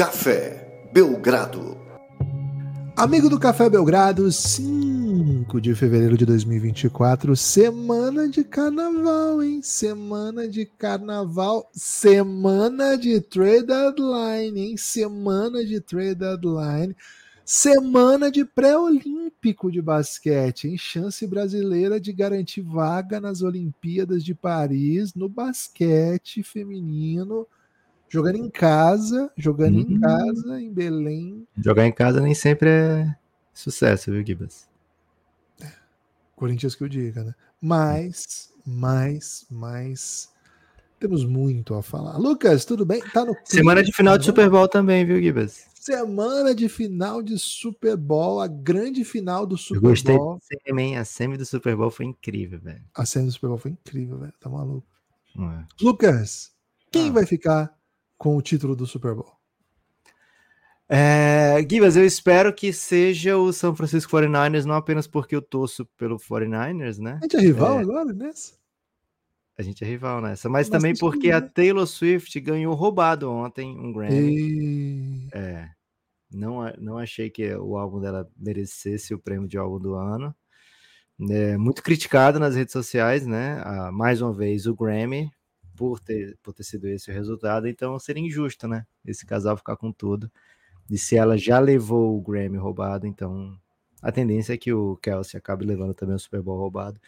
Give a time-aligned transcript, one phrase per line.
[0.00, 1.76] Café Belgrado.
[2.96, 9.60] Amigo do Café Belgrado, 5 de fevereiro de 2024, semana de carnaval, hein?
[9.62, 14.76] Semana de carnaval, semana de trade deadline, hein?
[14.78, 16.96] Semana de trade deadline.
[17.44, 25.14] Semana de pré-olímpico de basquete, em chance brasileira de garantir vaga nas Olimpíadas de Paris
[25.14, 27.46] no basquete feminino,
[28.10, 30.00] jogando em casa, jogando em Hum.
[30.00, 31.46] casa, em Belém.
[31.56, 33.16] Jogar em casa nem sempre é
[33.54, 34.68] sucesso, viu, Gibas?
[36.36, 37.34] Corinthians que eu diga, né?
[37.60, 40.30] Mas, mas, mas
[40.98, 42.16] temos muito a falar.
[42.18, 43.00] Lucas, tudo bem?
[43.12, 45.66] Tá no Semana de final de Super Super Bowl também, viu, Gibas?
[45.74, 50.38] Semana de final de Super Bowl, a grande final do Eu Super gostei Bowl.
[50.66, 50.96] semi, hein?
[50.98, 52.82] A semi do Super Bowl foi incrível, velho.
[52.94, 54.32] A cena do Super Bowl foi incrível, velho.
[54.40, 54.86] Tá maluco.
[55.38, 55.64] É?
[55.82, 56.52] Lucas,
[56.90, 57.12] quem Ah.
[57.12, 57.72] vai ficar
[58.20, 59.32] com o título do Super Bowl?
[60.86, 65.86] É, Gibas, eu espero que seja o São Francisco 49ers, não apenas porque eu torço
[65.96, 67.18] pelo 49ers, né?
[67.18, 67.82] A gente é rival É.
[67.82, 68.60] agora nessa?
[69.56, 71.40] A gente é rival nessa, mas também porque a é.
[71.40, 74.36] Taylor Swift ganhou roubado ontem um Grammy.
[74.36, 75.28] E...
[75.32, 75.70] É,
[76.30, 80.34] não, não achei que o álbum dela merecesse o prêmio de álbum do ano.
[81.30, 83.62] É, muito criticado nas redes sociais, né?
[83.64, 85.30] Ah, mais uma vez, o Grammy,
[85.80, 88.86] por ter, por ter sido esse o resultado, então seria injusto, né?
[89.02, 90.30] Esse casal ficar com tudo.
[90.90, 93.58] E se ela já levou o Grammy roubado, então
[94.02, 97.00] a tendência é que o Kelsey acabe levando também o Super Bowl roubado.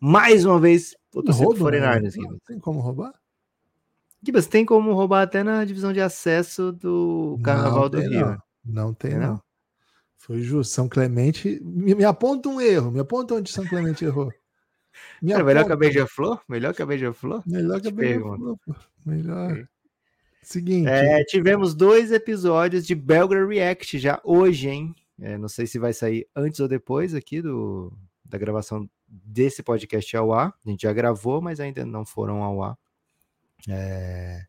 [0.00, 1.78] Mais uma vez, vou torcer pro Roubo, né?
[1.78, 2.38] 49ers, Não Gibas.
[2.48, 3.14] tem como roubar?
[4.24, 8.26] Gibas, tem como roubar até na divisão de acesso do Carnaval não do Rio.
[8.26, 8.38] Não.
[8.64, 9.34] Não tem, Tem, não.
[9.34, 9.42] não?
[10.16, 10.74] Foi justo.
[10.74, 11.60] São Clemente.
[11.62, 12.90] Me, me aponta um erro.
[12.90, 14.32] Me aponta onde São Clemente errou.
[15.26, 15.76] Cara, melhor que a.
[15.76, 16.40] Beija-Flor?
[16.48, 17.42] Melhor que a Beija-Flor?
[17.46, 18.58] Melhor que a Beija-Flor.
[19.04, 19.68] Melhor.
[20.42, 20.88] Seguinte.
[20.88, 24.94] É, tivemos dois episódios de Belgra React já hoje, hein?
[25.20, 27.92] É, não sei se vai sair antes ou depois aqui do,
[28.24, 30.54] da gravação desse podcast ao ar.
[30.64, 32.78] A gente já gravou, mas ainda não foram ao ar.
[33.68, 34.44] É,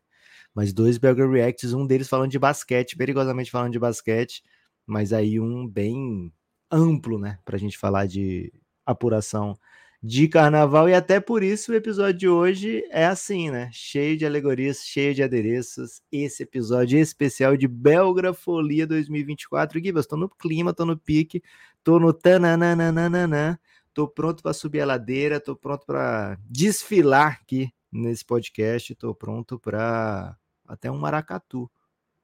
[0.54, 4.42] mas dois Belgra Reacts, um deles falando de basquete, perigosamente falando de basquete,
[4.86, 6.32] mas aí um bem
[6.70, 7.38] amplo, né?
[7.44, 8.52] Pra gente falar de
[8.84, 9.58] apuração
[10.02, 13.68] de carnaval, e até por isso o episódio de hoje é assim, né?
[13.72, 16.00] Cheio de alegorias, cheio de adereços.
[16.10, 19.80] Esse episódio especial de Belgra Folia 2024.
[19.82, 21.42] Gibas, tô no clima, tô no pique,
[21.82, 23.60] tô no tananana,
[23.92, 29.58] tô pronto para subir a ladeira, tô pronto para desfilar aqui nesse podcast, tô pronto
[29.58, 31.68] para até um maracatu.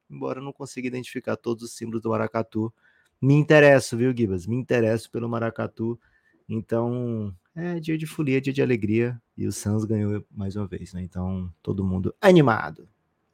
[0.08, 2.72] Embora eu não consiga identificar todos os símbolos do maracatu,
[3.20, 4.46] me interesso, viu, Gibas?
[4.46, 5.98] Me interesso pelo maracatu.
[6.48, 9.20] Então, é dia de folia, dia de alegria.
[9.36, 11.02] E o Suns ganhou mais uma vez, né?
[11.02, 12.80] Então, todo mundo animado.
[12.82, 12.88] O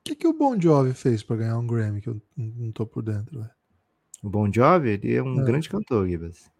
[0.04, 2.00] que, que o Bon Jovi fez pra ganhar um Grammy?
[2.00, 3.50] Que eu não tô por dentro, velho.
[4.22, 5.44] O Bon Jovi, ele é um É.
[5.44, 6.50] grande cantor, Gibas.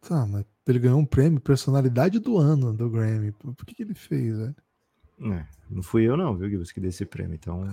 [0.00, 3.32] Tá, mas ele ganhou um prêmio personalidade do ano do Grammy.
[3.32, 4.56] Por que, que ele fez, velho?
[5.34, 7.34] É, não fui eu não, viu, Gibas, que dei esse prêmio.
[7.34, 7.64] Então,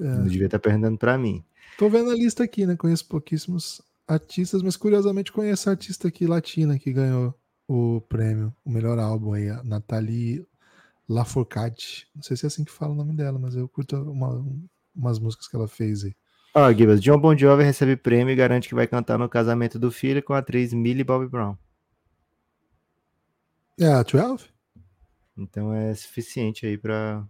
[0.00, 1.44] É, não devia estar perguntando pra mim.
[1.78, 2.76] tô vendo a lista aqui, né?
[2.76, 7.34] Conheço pouquíssimos artistas, mas curiosamente conheço a artista aqui latina que ganhou
[7.68, 10.46] o prêmio, o melhor álbum aí, a Nathalie
[11.08, 12.06] Lafourcade.
[12.14, 14.44] Não sei se é assim que fala o nome dela, mas eu curto uma-
[14.94, 16.14] umas músicas que ela fez aí.
[16.54, 19.90] Ó, Gibas, John Bon Jovi recebe prêmio e garante que vai cantar no casamento do
[19.90, 21.56] filho com a atriz Millie Bobby Brown.
[23.78, 24.46] É a 12?
[25.36, 27.26] Então é suficiente aí pra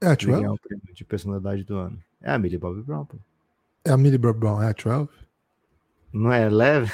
[0.00, 0.54] É a ganhar 12?
[0.54, 2.00] o prêmio de personalidade do ano.
[2.22, 3.16] É a Millie Bobby Brown, pô.
[3.84, 5.08] É a Millie Bob Brown, é a 12?
[6.12, 6.92] Não é leve?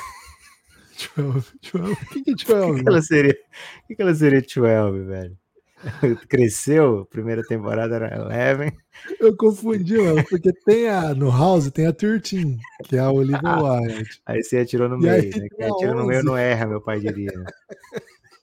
[1.16, 1.92] 12, 12.
[1.92, 2.82] O que, que é O que, 12?
[2.82, 3.32] que ela seria?
[3.32, 5.38] O que, que ela seria 12, velho?
[6.28, 8.72] Cresceu, primeira temporada era Eleven.
[9.20, 13.40] Eu confundi, mano, porque tem a, no House tem a 13, que é a Olivia
[13.60, 14.22] Wilde.
[14.24, 15.48] Aí você atirou no E meio, né?
[15.54, 16.26] Quem atira no meio 11.
[16.26, 17.32] não erra, meu pai diria.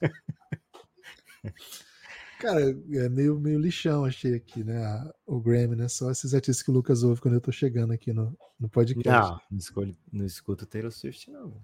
[2.40, 4.82] Cara, é meio, meio lixão, achei aqui, né?
[5.28, 5.88] o Grammy, né?
[5.88, 9.08] Só esses artistas que o Lucas ouve quando eu tô chegando aqui no, no podcast.
[9.08, 11.64] Não, não, escolho, não escuto Taylor Swift, não.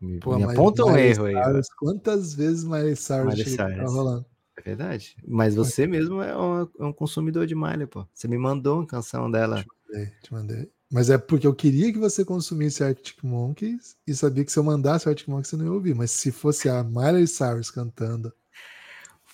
[0.00, 1.34] Me, Pô, me aponta um erro aí.
[1.34, 3.92] Cyrus, Quantas vezes Miley Cyrus Miley tá Cyrus.
[3.92, 4.26] rolando?
[4.56, 5.16] É verdade.
[5.26, 8.06] Mas você mesmo é um, é um consumidor de malha, pô.
[8.12, 9.64] Você me mandou uma canção dela.
[9.88, 10.70] Mandei, te mandei.
[10.90, 14.64] Mas é porque eu queria que você consumisse Arctic Monkeys e sabia que se eu
[14.64, 15.94] mandasse Arctic Monkeys você não ia ouvir.
[15.94, 18.32] Mas se fosse a Miley Cyrus cantando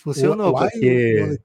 [0.05, 1.39] Funcionou, Why porque.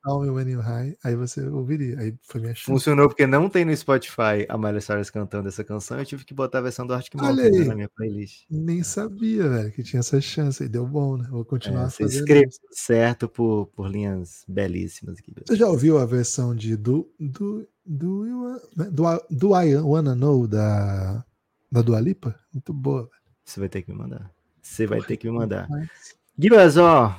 [0.61, 1.97] High, aí você ouviria.
[2.00, 2.65] Aí foi minha chance.
[2.65, 5.97] Funcionou porque não tem no Spotify a Miley Cyrus cantando essa canção.
[5.97, 8.44] Eu tive que botar a versão do Arctic Monkeys né, na minha playlist.
[8.50, 10.61] Nem sabia, velho, que tinha essa chance.
[10.61, 11.27] Aí deu bom, né?
[11.31, 12.59] Vou continuar É, fazendo escreveu isso.
[12.71, 15.33] certo por, por linhas belíssimas aqui.
[15.47, 20.45] Você já ouviu a versão de Do, do Do, né, do, do I Wanna Know
[20.47, 21.23] da,
[21.71, 22.35] da Dua Lipa?
[22.53, 23.03] Muito boa.
[23.03, 23.11] velho.
[23.45, 24.29] Você vai ter que me mandar.
[24.61, 25.67] Você vai ter que me mandar.
[25.69, 25.89] Mas-
[26.38, 27.15] Gibas, ó,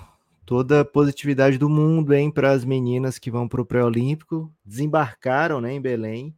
[0.51, 5.73] toda a positividade do mundo, hein, para as meninas que vão pro pré-olímpico, desembarcaram, né,
[5.75, 6.37] em Belém.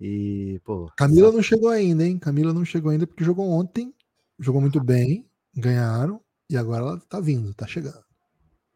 [0.00, 2.18] E, pô, Camila não chegou ainda, hein?
[2.18, 3.94] Camila não chegou ainda porque jogou ontem,
[4.36, 5.24] jogou muito bem,
[5.54, 8.02] ganharam, e agora ela tá vindo, tá chegando.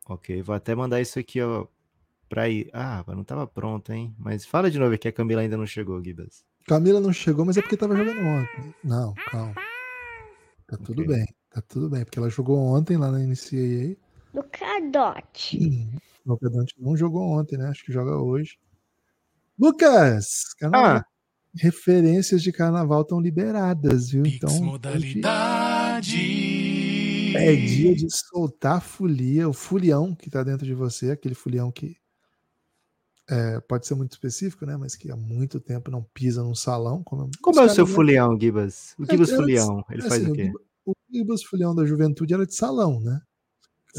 [0.07, 1.67] ok, vou até mandar isso aqui, ó,
[2.29, 2.71] pra ir.
[2.73, 4.15] Ah, não tava pronto, hein?
[4.17, 6.45] Mas fala de novo que a Camila ainda não chegou, Gibas.
[6.69, 8.73] Camila não chegou, mas é porque tava jogando ontem.
[8.85, 9.55] Não, calma.
[10.69, 11.13] Tá tudo Ok.
[11.13, 13.97] bem, tá tudo bem, porque ela jogou ontem lá na NCAA.
[14.35, 15.59] Lucadote.
[16.27, 17.69] O Lucadante não jogou ontem, né?
[17.69, 18.59] Acho que joga hoje.
[19.59, 20.55] Lucas!
[20.59, 21.05] Carnaval- Ah,
[21.57, 24.25] Referências de carnaval estão liberadas, viu?
[24.25, 26.17] Pix Então, hoje modalidade.
[27.37, 31.71] é dia de soltar a folia, o fulião que tá dentro de você, aquele fulião
[31.71, 31.97] que
[33.31, 34.77] é, pode ser muito específico, né?
[34.77, 37.05] Mas que há muito tempo não pisa num salão.
[37.05, 37.93] Como, como é o seu né?
[37.93, 38.95] fulião, Gibas?
[38.99, 40.45] O É, Gibas era- fulião, ele faz assim, o quê?
[40.47, 43.21] Gibas- O Gibas Fulião da Juventude era de salão, né?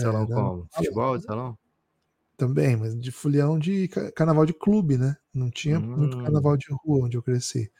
[0.01, 0.67] Salão era- como?
[0.71, 1.57] Futebol de salão?
[2.37, 5.15] Também, mas de fulião de ca- carnaval de clube, né?
[5.33, 6.23] Não tinha muito Hum.
[6.23, 7.71] carnaval de rua onde eu cresci.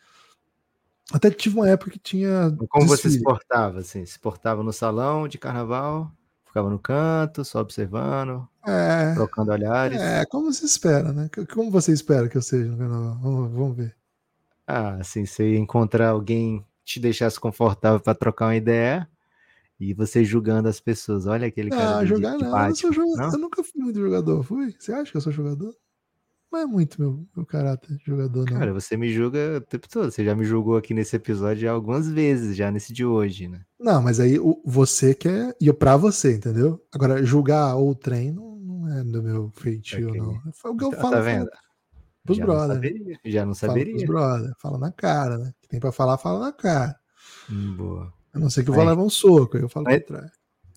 [1.13, 2.55] Até tive uma época que tinha.
[2.69, 3.23] Como você se desfile.
[3.25, 4.05] portava, assim?
[4.05, 6.11] Se portava no salão de carnaval,
[6.47, 10.01] ficava no canto, só observando, É, trocando olhares.
[10.01, 11.29] é, como se espera, né?
[11.53, 13.19] Como você espera que eu seja no carnaval?
[13.21, 13.95] Vamos, vamos ver.
[14.65, 19.07] Ah, assim, ia encontrar alguém que te deixasse confortável para trocar uma ideia
[19.79, 21.25] e você julgando as pessoas.
[21.25, 22.39] Olha aquele cara Ah, de, jogar não.
[22.39, 23.17] Eu, não sou Batman, jogador.
[23.27, 23.31] não?
[23.33, 24.75] eu nunca fui muito jogador, fui?
[24.79, 25.73] Você acha que eu sou jogador?
[26.51, 28.57] Não é muito meu, meu caráter jogador, não.
[28.59, 30.09] Cara, você me julga o tempo todo.
[30.09, 33.61] Você já me julgou aqui nesse episódio algumas vezes, já nesse de hoje, né?
[33.77, 35.53] Não, mas aí o, você quer.
[35.59, 36.81] E eu pra você, entendeu?
[36.93, 40.21] Agora, julgar o trem não, é do meu feitio, Ok.
[40.21, 40.41] não.
[40.53, 41.49] Foi o que eu Tá- falo, tá falo vendo?
[42.23, 42.75] pros já não brother.
[42.75, 43.19] saberia.
[43.25, 44.07] Já não Fala pros saberia.
[44.07, 44.53] brother.
[44.61, 45.51] Fala na cara, né?
[45.61, 46.95] Que tem pra falar, fala na cara.
[47.51, 48.13] Hum, boa.
[48.35, 48.89] A não ser que eu vou Aí.
[48.89, 50.31] levar um soco, aí eu falo trás.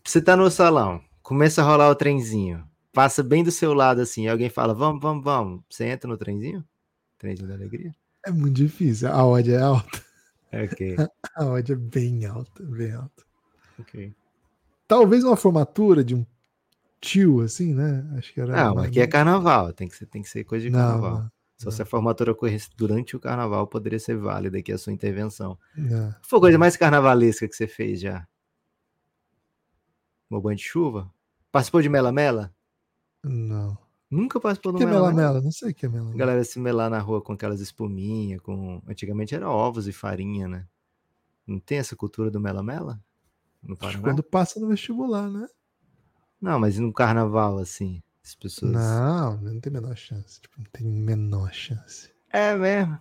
[0.04, 4.24] Você tá no salão, começa a rolar o trenzinho, passa bem do seu lado assim,
[4.24, 5.62] e alguém fala, vamos, vamos, vamos.
[5.68, 6.64] Você entra no trenzinho?
[7.18, 7.92] Trenzinho da alegria?
[8.24, 9.08] É muito difícil.
[9.12, 10.02] A odd é alta.
[10.52, 10.96] Ok,
[11.36, 13.24] A odd é bem alta, bem alta.
[13.78, 14.14] ok.
[14.86, 16.24] Talvez uma formatura de um
[17.00, 18.08] tio, assim, né?
[18.16, 18.52] Acho que era.
[18.56, 21.30] Não, mais- aqui é carnaval, tem que ser, tem que ser coisa de Não, carnaval.
[21.58, 25.58] Só se a formatura ocorresse durante o carnaval, poderia ser válida aqui a sua intervenção.
[25.76, 26.14] não.
[26.22, 28.26] Foi a coisa mais carnavalesca que você fez já?
[30.30, 31.12] Uma banho de chuva?
[31.50, 32.54] Participou de Mela Mela?
[33.24, 33.76] Não.
[34.10, 35.12] Nunca participou do que é Mela Mela?
[35.12, 35.40] melamela?
[35.42, 36.16] Não sei o que é A melamela.
[36.16, 38.80] galera se melar na rua com aquelas espuminhas, com.
[38.86, 40.66] Antigamente era ovos e farinha, né?
[41.46, 43.00] Não tem essa cultura do Mela Mela?
[43.62, 44.00] No Paraná?
[44.00, 45.46] Quando passa no vestibular, né?
[46.40, 48.00] Não, mas no carnaval, assim?
[48.28, 48.70] As pessoas.
[48.72, 50.38] Não, não tem menor chance.
[50.42, 52.10] Tipo, não tem menor chance.
[52.30, 52.98] É mesmo.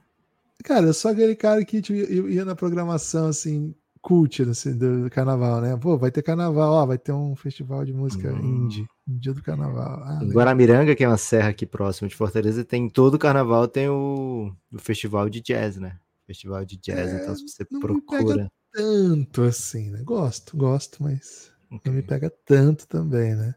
[0.63, 5.59] Cara, eu sou aquele cara que tipo, ia na programação, assim, cult assim, do carnaval,
[5.59, 5.75] né?
[5.75, 8.65] Pô, vai ter carnaval, ó, vai ter um festival de música Hum.
[8.65, 10.01] indie, no dia do carnaval.
[10.05, 10.29] Ah, Em.
[10.31, 14.79] Guaramiranga, que é uma serra aqui próximo de Fortaleza, tem todo carnaval tem o, o
[14.79, 15.99] festival de jazz, né?
[16.25, 18.49] Festival de jazz, É, então se você não me procura.
[18.71, 20.01] tanto assim, né?
[20.03, 21.51] Gosto, gosto, mas
[21.85, 23.53] não me pega tanto também, né?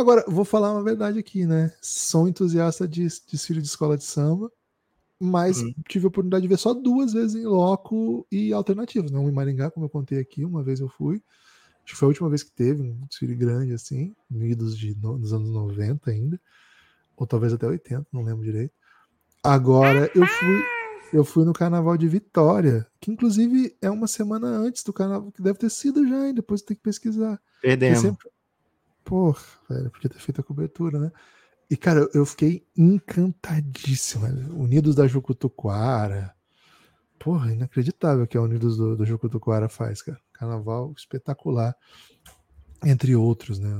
[0.00, 1.70] Agora, vou falar uma verdade aqui, né?
[1.82, 4.50] Sou entusiasta de desfile de escola de samba,
[5.20, 5.74] mas Uhum.
[5.86, 9.10] tive a oportunidade de ver só duas vezes em loco e alternativos.
[9.10, 11.22] Não em Maringá, como eu contei aqui, uma vez eu fui.
[11.84, 15.18] Acho que foi a última vez que teve um desfile grande, assim, unidos de, no-
[15.18, 16.40] nos anos 90 ainda,
[17.14, 18.72] ou talvez até 80, não lembro direito.
[19.42, 20.62] Agora, eu fui,
[21.12, 25.42] eu fui no Carnaval de Vitória, que inclusive é uma semana antes do Carnaval, que
[25.42, 26.32] deve ter sido já, hein?
[26.34, 27.38] depois tem que pesquisar.
[27.60, 28.00] Perdemos.
[28.00, 28.30] sempre...
[29.04, 31.12] Porra, velho, podia ter feito a cobertura, né?
[31.70, 34.26] E, cara, eu fiquei encantadíssimo.
[34.26, 34.58] velho.
[34.58, 36.34] Unidos da Jucutuquara.
[37.18, 40.18] Porra, inacreditável que a Unidos do, do Jucutuquara faz, cara.
[40.32, 41.76] Carnaval espetacular.
[42.84, 43.70] Entre outros, né?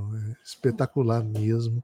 [0.44, 1.82] Espetacular mesmo.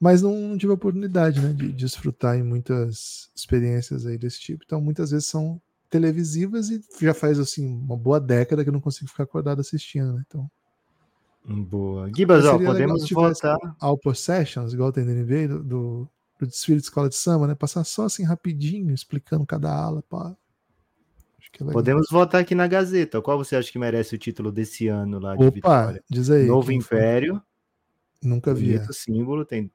[0.00, 1.52] Mas não, não tive a oportunidade, né?
[1.52, 4.62] De, desfrutar em muitas experiências aí desse tipo.
[4.64, 5.60] Então, muitas vezes são
[5.90, 10.14] televisivas e já faz, assim, uma boa década que eu não consigo ficar acordado assistindo,
[10.14, 10.24] né?
[10.26, 10.50] Então,
[11.46, 12.10] Boa.
[12.14, 13.58] Gibas, ó, podemos voltar.
[13.78, 16.08] All Possessions, igual tem no NBA, do, do,
[16.40, 17.54] do desfile de escola de samba, né?
[17.54, 20.34] Passar só assim rapidinho, explicando cada ala, pá.
[21.38, 21.66] Acho que é.
[21.66, 23.20] Podemos voltar aqui na Gazeta.
[23.20, 26.04] Qual você acha que merece o título desse ano lá de Opa, Vitória?
[26.08, 26.46] diz aí.
[26.46, 26.96] Novo quem foi?
[26.96, 27.42] Império.
[28.22, 28.72] Nunca vi.
[28.72, 29.44] Bonito símbolo.
[29.44, 29.70] Tem,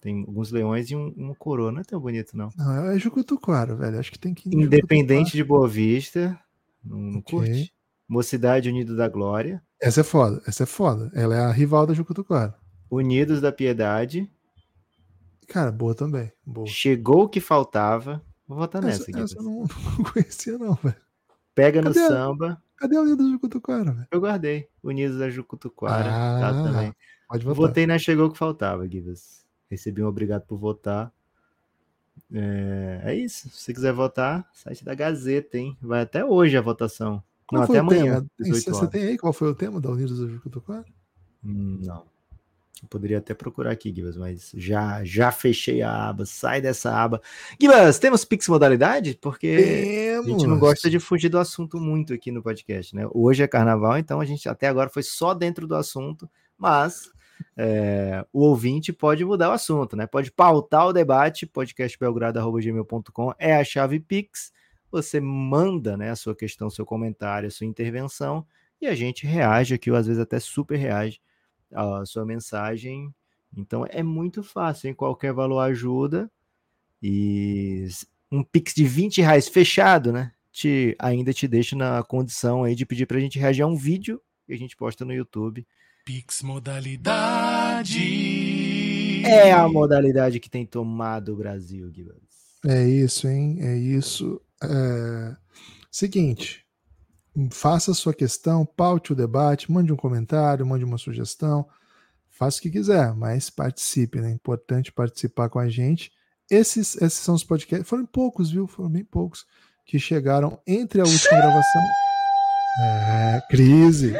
[0.00, 1.70] tem alguns leões e um, uma coroa.
[1.70, 2.48] Não é tão bonito, não.
[2.56, 3.98] Não, é Jucutuquara, velho.
[3.98, 6.40] Acho que tem que Independente de Boa Vista.
[6.82, 7.38] Não, não Ok.
[7.38, 7.74] curte.
[8.08, 9.54] Mocidade Unido da Glória.
[9.54, 9.72] Jucutuquara.
[9.80, 11.10] Essa é foda, essa é foda.
[11.14, 12.54] Ela é a rival da Jucutuquara.
[12.90, 14.30] Unidos da Piedade.
[15.48, 16.30] Cara, boa também.
[16.46, 16.66] Boa.
[16.66, 18.22] Chegou o que faltava.
[18.46, 19.20] Vou votar nessa Essa, aqui.
[19.20, 19.64] essa eu não,
[19.98, 20.96] não conhecia, não, velho.
[21.54, 22.62] Pega no Cadê a- samba.
[22.76, 24.06] Cadê o Unidos de Cutucara, velho?
[24.10, 24.68] Eu guardei.
[24.82, 26.04] Unidos da Jucutuquara.
[26.04, 26.94] tá Ah, também.
[27.28, 27.56] Pode votar.
[27.68, 29.44] Votei na Chegou o que faltava, Gibas.
[29.70, 31.12] Recebi um obrigado por votar.
[32.32, 33.48] É, é isso.
[33.50, 35.76] Se você quiser votar, site da Gazeta, hein?
[35.80, 37.22] Vai até hoje a votação.
[37.52, 38.26] Qual não, foi até o amanhã, tema?
[38.38, 40.84] Tem- 18 Você tem aí qual foi o tema da Unidos de Cutucara?
[41.44, 42.10] Hum, Não.
[42.82, 46.26] Eu poderia até procurar aqui, Gibas, mas já, já fechei a aba.
[46.26, 47.22] Sai dessa aba.
[47.60, 49.16] Gibas, temos Pix Modalidade?
[49.20, 53.06] Porque a gente não gosta de fugir do assunto muito aqui no podcast, né?
[53.12, 56.28] Hoje é carnaval, então a gente até agora foi só dentro do assunto,
[56.58, 57.08] mas
[57.56, 60.04] é, o ouvinte pode mudar o assunto, né?
[60.08, 64.52] Pode pautar o debate, podcastbelgrado.gmail.com é a chave Pix.
[64.92, 68.46] Você manda né, a sua questão, seu comentário, a sua intervenção,
[68.80, 71.18] e a gente reage aqui, ou às vezes até super reage
[71.72, 73.12] à sua mensagem.
[73.56, 76.30] Então é muito fácil, em qualquer valor ajuda.
[77.02, 77.88] E
[78.30, 80.32] um Pix de 20 reais fechado, né?
[80.52, 84.20] Te, ainda te deixa na condição aí de pedir pra gente reagir a um vídeo
[84.46, 85.66] que a gente posta no YouTube.
[86.04, 88.02] Pix modalidade.
[89.24, 92.20] É a modalidade que tem tomado o Brasil, Guilherme.
[92.64, 93.58] É isso, hein?
[93.60, 94.40] É isso.
[94.64, 95.36] É...
[95.90, 96.64] Seguinte,
[97.50, 101.68] faça a sua questão, paute o debate, mande um comentário, mande uma sugestão,
[102.30, 104.30] faça o que quiser, mas participe, né?
[104.30, 106.10] É importante participar com a gente.
[106.50, 108.66] Esses, esses são os podcasts, foram poucos, viu?
[108.66, 109.46] Foram bem poucos
[109.84, 111.82] que chegaram entre a última gravação.
[112.80, 114.14] É, crise.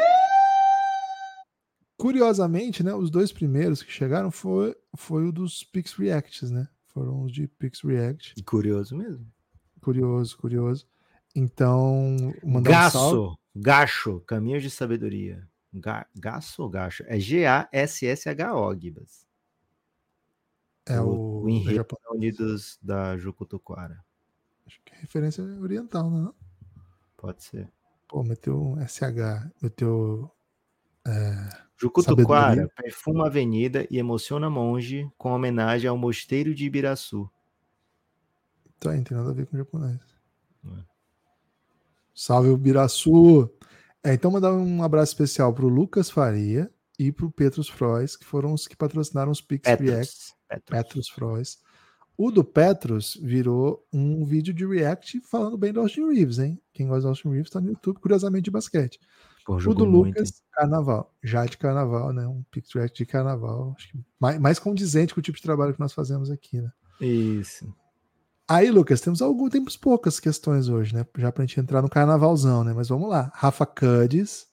[1.96, 2.94] Curiosamente, né?
[2.94, 6.68] Os dois primeiros que chegaram foi, foi o dos Pix Reacts, né?
[6.88, 8.42] Foram os de Pix React.
[8.44, 9.26] Curioso mesmo.
[9.82, 10.86] Curioso, curioso.
[11.34, 13.16] Então, mandar um salve.
[13.16, 15.46] Gaço, gacho, caminhos de sabedoria.
[15.74, 17.02] Ga, gaço ou gacho?
[17.06, 19.26] É G-A-S-S-H-O, Gibas.
[20.86, 24.04] É o, o, o enredo da Unidos da Jucutuquara.
[24.66, 26.30] Acho que é referência oriental, né?
[27.16, 27.68] Pode ser.
[28.06, 30.30] Pô, meteu um SH, meteu.
[31.76, 32.68] Jucutuquara Sabedoria.
[32.76, 37.28] perfuma a avenida e emociona monge com homenagem ao mosteiro de Ibiraçu.
[38.82, 40.00] Tá não tem nada a ver com japonês.
[40.66, 40.84] É.
[42.12, 43.48] Salve o Biraçu!
[44.02, 48.52] É, então, mandar um abraço especial pro Lucas Faria e pro Petrus Frois, que foram
[48.52, 49.86] os que patrocinaram os Pix React.
[49.86, 50.34] Petrus.
[50.48, 50.70] Petrus.
[50.70, 51.58] Petrus Frois.
[52.16, 56.60] O do Petrus virou um vídeo de React falando bem do Austin Reeves, hein?
[56.72, 58.98] Quem gosta do Austin Reeves tá no YouTube, curiosamente, de basquete.
[59.46, 61.14] Pô, O do muito, Lucas, carnaval.
[61.22, 62.26] Já de carnaval, né?
[62.26, 63.74] Um Pix React de carnaval.
[63.76, 66.70] Acho que mais, mais condizente com o tipo de trabalho que nós fazemos aqui, né?
[67.00, 67.72] Isso.
[68.52, 71.06] Aí, Lucas, temos algum, temos poucas questões hoje, né?
[71.16, 72.74] Já pra gente entrar no carnavalzão, né?
[72.74, 73.32] Mas vamos lá.
[73.34, 74.46] Rafa Cudes.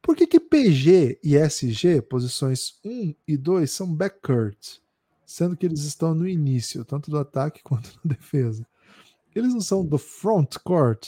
[0.00, 4.78] Por que que PG e SG, posições 1 e 2, são backcourt?
[5.26, 8.66] Sendo que eles estão no início, tanto do ataque quanto na defesa.
[9.34, 11.06] Eles não são do front court?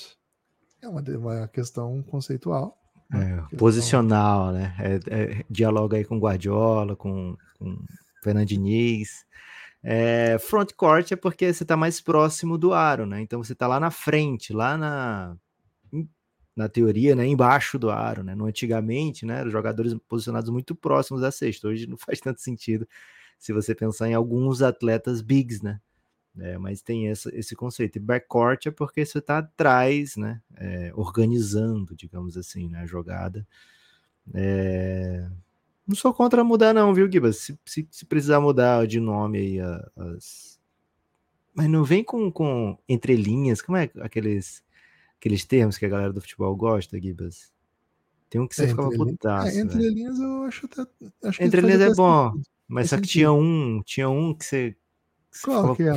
[0.82, 2.76] É uma, uma questão conceitual.
[3.08, 3.42] né?
[3.50, 4.76] É, posicional, né?
[4.78, 7.78] É, é, dialoga aí com Guardiola, com, com
[8.22, 9.24] Fernando Diniz.
[9.82, 13.20] É, front court é porque você está mais próximo do aro, né?
[13.20, 15.36] Então você está lá na frente, lá na
[16.56, 18.34] na teoria, né, embaixo do aro, né?
[18.34, 21.68] No antigamente, né, os jogadores posicionados muito próximos da cesta.
[21.68, 22.86] Hoje não faz tanto sentido
[23.38, 25.80] se você pensar em alguns atletas bigs, né?
[26.40, 27.96] É, mas tem essa, esse conceito.
[27.96, 30.40] E backcourt é porque você está atrás, né?
[30.56, 33.46] é, organizando, digamos assim, né, a jogada.
[34.34, 35.28] É,
[35.88, 37.38] Não sou contra mudar, não, viu, Gibas?
[37.38, 39.60] Se, se, se precisar mudar de nome aí
[39.96, 40.60] as.
[41.54, 44.62] Mas não vem com, com entrelinhas, como é aqueles,
[45.18, 47.52] aqueles termos que a galera do futebol gosta, Gibas?
[48.30, 49.58] Tem um que você É, ficava putaço.
[49.58, 49.94] É, entre velho.
[49.94, 50.82] linhas eu acho até.
[51.24, 52.48] Acho que Entre faz linhas é bom, sentido.
[52.68, 53.12] mas faz só que sentido.
[53.12, 54.76] tinha um, tinha um que você,
[55.42, 55.92] Qual que é?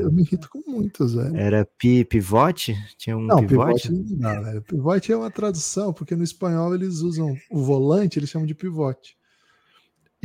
[0.00, 1.36] Eu me irrito com muitos, velho.
[1.36, 2.74] Era pi, pivote?
[2.96, 3.88] Tinha um Não, pivote?
[3.88, 4.62] pivote não velho.
[4.62, 9.16] Pivote é uma tradução, porque no espanhol eles usam o volante, eles chamam de pivote.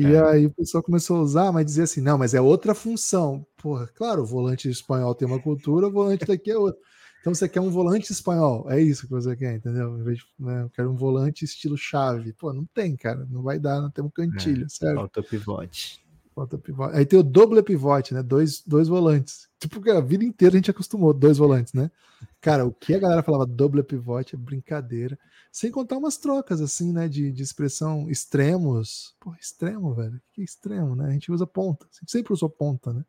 [0.01, 0.21] E É.
[0.21, 3.45] aí o pessoal começou a usar, mas dizia assim, não, mas é outra função.
[3.57, 6.79] Porra, claro, o volante espanhol tem uma cultura, o volante daqui é outra.
[7.21, 9.97] Então você quer um volante espanhol, é isso que você quer, entendeu?
[9.99, 12.31] Em vez de, né, eu quero um volante estilo chave.
[12.33, 14.95] Pô, não tem, cara, não vai dar, não tem um cantilho, certo?
[14.95, 15.99] Falta pivote.
[16.33, 16.95] Falta pivote.
[16.95, 18.23] Aí tem o doble pivote, né?
[18.23, 19.49] Dois, dois volantes.
[19.59, 21.91] Tipo, que a vida inteira a gente acostumou, dois volantes, né?
[22.39, 25.19] Cara, o que a galera falava doble pivote é brincadeira.
[25.51, 27.07] Sem contar umas trocas, assim, né?
[27.07, 29.15] De, de expressão extremos.
[29.19, 30.15] Pô, extremo, velho.
[30.17, 31.07] O que é extremo, né?
[31.07, 31.87] A gente usa ponta.
[32.07, 33.03] Sempre usou ponta, né?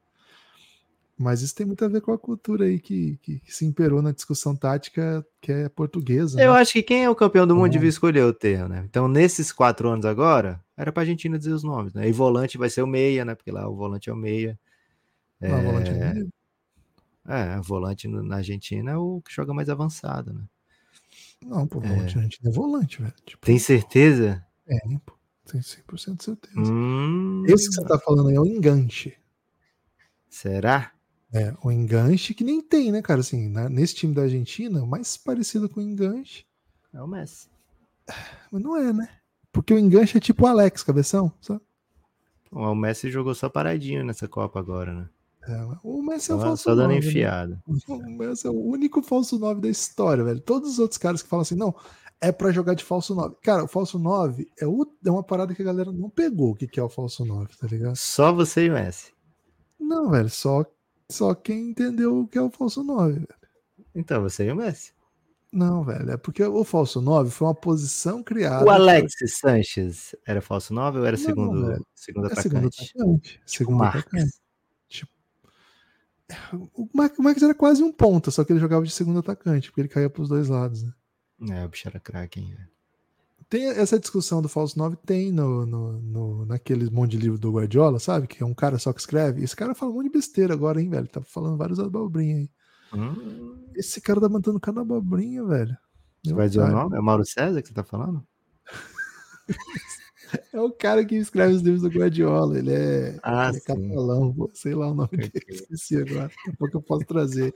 [1.19, 4.01] Mas isso tem muito a ver com a cultura aí que, que, que se imperou
[4.01, 6.41] na discussão tática, que é portuguesa.
[6.41, 6.59] Eu né?
[6.59, 7.71] acho que quem é o campeão do mundo Uhum.
[7.73, 8.83] devia escolher o termo, né?
[8.89, 12.09] Então, nesses quatro anos agora, era pra Argentina dizer os nomes, né?
[12.09, 13.35] E volante vai ser o meia, né?
[13.35, 14.59] Porque lá o volante é o meia.
[15.39, 16.29] Não, É, volante é meio.
[17.29, 20.43] é, volante na Argentina é o que joga mais avançado, né?
[21.45, 23.15] Não, pô, volante a gente é volante, velho.
[23.25, 24.45] Tipo, Tem certeza?
[24.69, 25.15] é, pô.
[25.51, 26.59] Tem 100% de certeza.
[26.61, 29.17] Hum, Esse que você tá falando aí é o enganche.
[30.29, 30.93] será?
[31.33, 33.21] É, o enganche que nem tem, né, cara?
[33.21, 36.45] Assim, na- nesse time da Argentina, o mais parecido com o enganche,
[36.93, 37.49] É o Messi.
[38.51, 39.09] mas não é, né?
[39.53, 41.61] Porque o enganche é tipo o Alex, cabeção, sabe?
[42.51, 45.09] Bom, O Messi jogou só paradinho nessa Copa agora, né?
[45.49, 47.07] É, o Messi é o falso só dando nove, né?
[47.09, 47.63] enfiada.
[47.89, 50.41] O Messi é o único falso 9 da história, velho.
[50.41, 51.75] Todos os outros caras que falam assim, não,
[52.21, 53.37] é pra jogar de falso 9.
[53.43, 56.55] Cara, o falso 9 é, o- é uma parada que a galera não pegou o
[56.55, 57.97] que, que é o falso 9, tá ligado?
[57.97, 59.13] Só você e o Messi.
[59.79, 60.65] Não, velho, só,
[61.11, 63.29] só quem entendeu o que é o falso 9, velho.
[63.95, 64.93] Então, você e o Messi.
[65.53, 68.65] Não, velho, é porque o falso 9 foi uma posição criada.
[68.65, 71.87] O Alexis Sanches era falso 9 ou era Não, segundo, velho.
[71.95, 72.93] segundo É segundo atacante?
[72.95, 73.31] atacante.
[73.33, 74.05] Tipo segundo Marques.
[74.05, 74.33] atacante.
[76.75, 79.89] O Marques era quase um ponta, só que ele jogava de segundo atacante, porque ele
[79.89, 80.93] caía pros dois lados, né?
[81.51, 82.57] É, o bicho era craque, hein?
[83.49, 87.51] Tem essa discussão do falso 9, tem no, no, no, naquele monte de livro do
[87.51, 88.29] Guardiola, sabe?
[88.29, 89.43] Que é um cara só que escreve.
[89.43, 91.09] Esse cara fala um monte de besteira agora, hein, velho?
[91.09, 92.51] Tá falando vários abobrinhas aí.
[92.93, 95.77] Hum, Esse cara tá mandando cada abobrinha, velho.
[96.25, 96.97] você vai dizer o nome?
[96.97, 98.25] É o Mauro César que você tá falando?
[100.53, 102.59] É o cara que escreve os livros do Guardiola.
[102.59, 106.29] Ele é, Ah, ele é catalão, pô, sei lá o nome dele, esqueci agora.
[106.29, 107.53] Daqui a pouco eu posso trazer.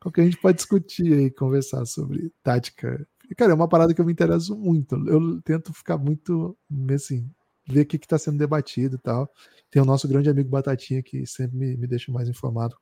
[0.00, 3.06] Qualquer a gente pode discutir aí, conversar sobre tática.
[3.36, 4.94] Cara, é uma parada que eu me interesso muito.
[5.08, 6.56] Eu tento ficar muito,
[6.94, 7.28] assim,
[7.66, 9.28] ver o que está sendo debatido e tal.
[9.70, 12.76] Tem o nosso grande amigo Batatinha que sempre me, me deixa mais informado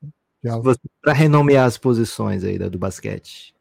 [1.01, 3.55] Pra renomear as posições aí da- do basquete.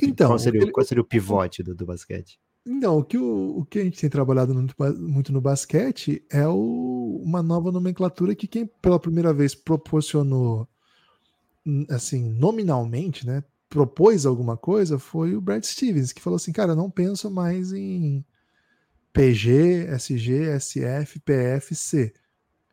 [0.00, 2.38] Então, qual, seria, o- ele- qual seria o pivote do, do basquete?
[2.66, 6.46] Então, o que, o, o que a gente tem trabalhado muito, muito no basquete é
[6.46, 10.68] o- uma nova nomenclatura que quem pela primeira vez proporcionou,
[11.66, 16.72] hum, assim, nominalmente, né, propôs alguma coisa foi o Brad Stevens, que falou assim, cara,
[16.72, 18.24] eu não penso mais em
[19.12, 22.14] PG, SG, SF, PF, C.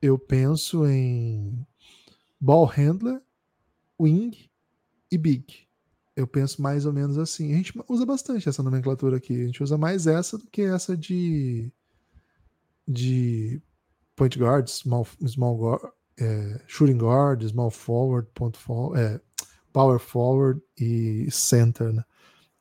[0.02, 1.66] Eu penso em
[2.42, 3.22] ball handler,
[4.00, 4.50] wing
[5.12, 5.67] e big.
[6.18, 7.54] Eu penso mais ou menos assim.
[7.54, 9.40] A gente usa bastante essa nomenclatura aqui.
[9.40, 11.72] A gente usa mais essa do que essa de
[12.88, 13.62] de
[14.16, 19.22] point guard, small, small guard, é, shooting guard, small forward, forward, é,
[19.72, 21.94] power forward e center.
[21.94, 22.04] Né?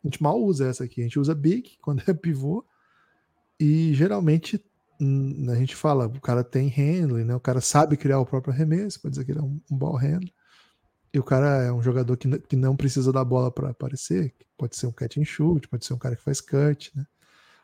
[0.04, 1.00] A gente mal usa essa aqui.
[1.00, 2.62] A gente usa big quando é pivô
[3.58, 4.62] e geralmente
[5.50, 7.34] a gente fala o cara tem handling, né?
[7.34, 9.96] O cara sabe criar o próprio arremesso, pode dizer que ele é um, um ball
[9.96, 10.32] handler.
[11.16, 14.34] E o cara é um jogador que, que não precisa da bola para aparecer.
[14.38, 17.06] que Pode ser um catch and shoot, pode ser um cara que faz cut, né?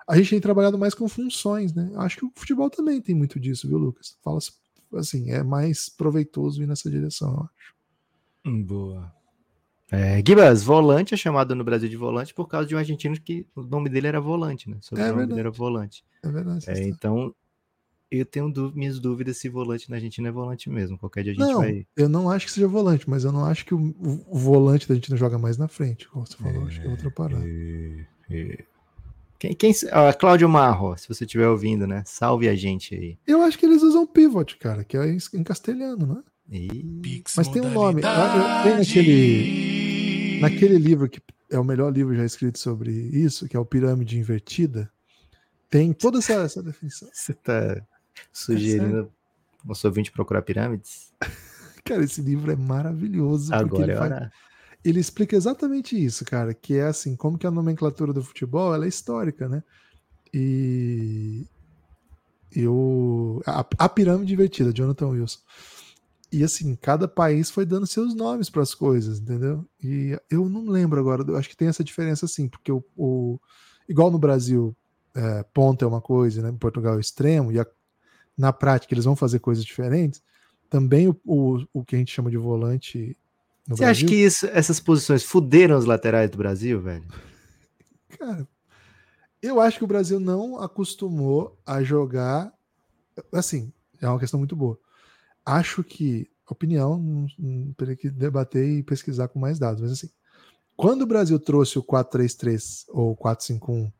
[0.08, 1.92] A gente tem trabalhado mais com funções, né?
[1.96, 4.16] Acho que o futebol também tem muito disso, viu, Lucas?
[4.24, 4.38] Fala
[4.94, 7.42] assim, é mais proveitoso ir nessa direção, eu
[8.54, 8.64] acho.
[8.64, 9.12] Boa.
[9.90, 13.46] É, Gibas, volante é chamado no Brasil de volante por causa de um argentino que
[13.54, 14.78] o nome dele era volante, né?
[14.90, 15.40] O É nome dele verdade.
[15.40, 16.04] era volante.
[16.22, 16.70] É verdade.
[16.70, 17.34] É, então,
[18.18, 20.98] eu tenho dú- minhas dúvidas se volante na Argentina é volante mesmo.
[20.98, 21.86] Qualquer dia a gente Não, vai.
[21.96, 24.88] eu não acho que seja volante, mas eu não acho que o, o- o volante
[24.88, 27.44] da gente não joga mais na frente, como você falou, acho que é outra parada.
[29.38, 32.02] Quem, quem, ah, Cláudio Marro, se você estiver ouvindo, né?
[32.06, 33.18] Salve a gente aí.
[33.26, 36.22] Eu acho que eles usam pivot, cara, que é em em castelhano, né?
[36.50, 38.02] Ih, Mas tem um nome.
[38.04, 41.20] ah, Tem naquele, naquele livro que
[41.50, 44.88] é o melhor livro já escrito sobre isso, que é o Pirâmide Invertida.
[45.68, 47.08] Tem toda essa, essa definição.
[47.12, 47.82] você tá
[48.32, 49.12] sugerindo
[49.64, 51.12] o nosso ouvinte procurar pirâmides?
[51.84, 53.52] Cara, esse livro é maravilhoso.
[53.54, 54.30] Agora ele, é faz-
[54.84, 56.54] ele explica exatamente isso, cara.
[56.54, 59.62] Que é assim, como que a nomenclatura do futebol ela é histórica, né?
[60.32, 61.44] E,
[62.54, 65.40] e o, a, a pirâmide invertida, Jonathan Wilson.
[66.30, 69.66] E assim, cada país foi dando seus nomes para as coisas, entendeu?
[69.82, 73.38] E eu não lembro agora, eu acho que tem essa diferença assim, porque o, o-
[73.86, 74.74] igual no Brasil,
[75.14, 76.48] é, ponta é uma coisa, né?
[76.48, 77.66] Em Portugal é extremo, e a-
[78.36, 80.22] na prática eles vão fazer coisas diferentes.
[80.68, 83.16] Também o, o, o que a gente chama de volante
[83.66, 87.04] no Você acha Brasil, que isso, essas posições fuderam os laterais do Brasil, velho?
[88.18, 88.46] Cara,
[89.40, 92.52] eu acho que o Brasil não acostumou a jogar.
[93.32, 94.78] Assim, é uma questão muito boa.
[95.44, 97.26] Acho que, opinião,
[97.76, 100.08] teria que debater e pesquisar com mais dados, mas assim,
[100.76, 103.92] quando o Brasil trouxe o 4-3-3 ou 4-5-1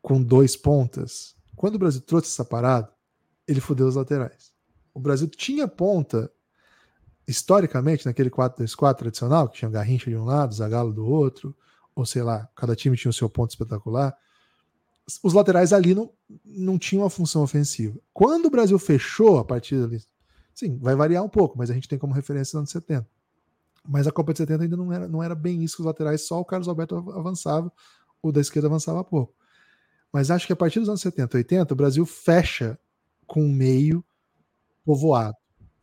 [0.00, 2.93] com dois pontas, quando o Brasil trouxe essa parada,
[3.46, 4.52] ele fudeu os laterais.
[4.92, 6.30] O Brasil tinha ponta,
[7.26, 11.56] historicamente, naquele 4-2-4 tradicional, que tinha Garrincha de um lado, Zagallo do outro,
[11.94, 14.16] ou sei lá, cada time tinha o seu ponto espetacular.
[15.22, 16.10] Os laterais ali não,
[16.44, 17.98] não tinham uma função ofensiva.
[18.12, 20.00] Quando o Brasil fechou a partir ali
[20.54, 23.06] Sim, vai variar um pouco, mas a gente tem como referência os anos 70.
[23.86, 26.26] Mas a Copa de 70 ainda não era, não era bem isso que os laterais,
[26.26, 27.70] só o Carlos Alberto avançava,
[28.22, 29.34] o da esquerda avançava pouco.
[30.12, 32.78] Mas acho que a partir dos anos 70, 80, o Brasil fecha
[33.24, 34.04] com o meio
[34.84, 35.36] povoado.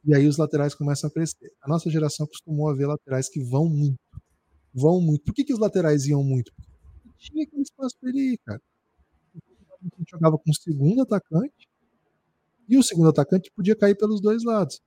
[0.04, 1.52] E aí os laterais começam a crescer.
[1.62, 4.00] A nossa geração costumou a ver laterais que vão muito.
[4.74, 5.24] Vão muito.
[5.24, 6.52] Por que, que os laterais iam muito?
[6.56, 6.70] Porque
[7.20, 8.62] tinha aquele espaço para ele ir, cara.
[9.36, 11.68] A gente jogava com o segundo atacante
[12.68, 14.82] e o segundo atacante podia cair pelos dois lados.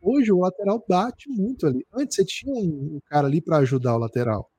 [0.00, 1.84] Hoje o lateral bate muito ali.
[1.92, 4.50] Antes você tinha um, cara ali para ajudar o lateral.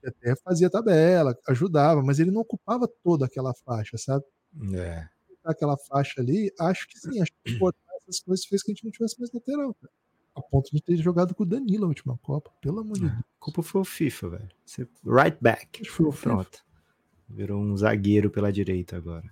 [0.00, 4.24] Que até fazia tabela, ajudava, mas ele não ocupava toda aquela faixa, sabe?
[4.74, 5.06] É.
[5.44, 7.52] Aquela faixa ali, acho que sim, acho que
[8.08, 9.92] essas coisas fez que a gente não tivesse mais lateral, cara.
[10.34, 13.08] A ponto de ter jogado com o Danilo a última Copa, pelo amor de É.
[13.08, 13.18] Deus.
[13.20, 14.48] A culpa foi o FIFA, velho.
[14.64, 15.68] Você- Right back.
[15.74, 16.22] Acho que foi o FIFA.
[16.30, 16.64] Pronto.
[17.28, 19.24] Virou um zagueiro pela direita agora.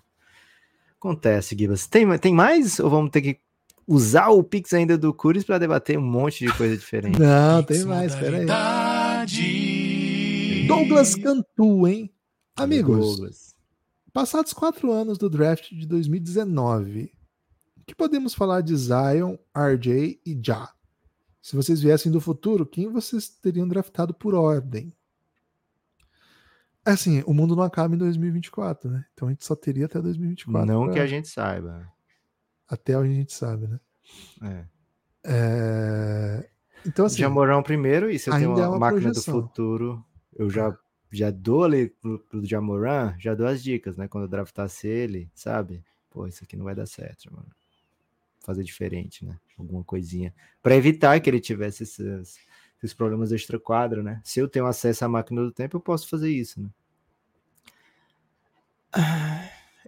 [0.99, 1.87] Acontece, Gibas.
[1.87, 2.79] Tem, tem mais?
[2.81, 3.40] Ou vamos ter que
[3.87, 7.18] usar o Pix ainda do Curis para debater um monte de coisa diferente?
[7.18, 8.46] Não, tem mais, peraí.
[10.66, 12.11] Douglas Cantu, hein?
[12.57, 13.49] Amigos, Douglas.
[14.12, 17.12] Passados quatro anos do draft de 2019,
[17.79, 20.68] o que podemos falar de Zion, RJ e Ja?
[21.42, 24.92] Se vocês viessem do futuro, quem vocês teriam draftado por ordem?
[26.85, 29.05] Assim, o mundo não acaba em 2024, né?
[29.12, 30.66] Então a gente só teria até 2024.
[30.66, 31.87] Não pra- que a gente saiba.
[32.68, 33.81] Até onde a gente sabe, né?
[34.42, 34.64] É.
[35.25, 36.51] É,
[36.87, 39.35] Então, assim, Jamorão primeiro, e se eu tenho ainda é uma, uma máquina projeção.
[39.40, 40.75] do futuro, eu já,
[41.11, 44.07] já dou ali pro, pro Jamoran, já dou as dicas, né?
[44.07, 45.83] Quando eu draftasse ele, sabe?
[46.11, 47.49] Pô, isso aqui não vai dar certo, mano.
[48.40, 49.38] Fazer diferente, né?
[49.59, 50.35] Alguma coisinha.
[50.62, 52.38] Pra evitar que ele tivesse esses,
[52.79, 54.20] esses problemas extra-quadro, né?
[54.25, 56.70] Se eu tenho acesso à máquina do tempo, eu posso fazer isso, né?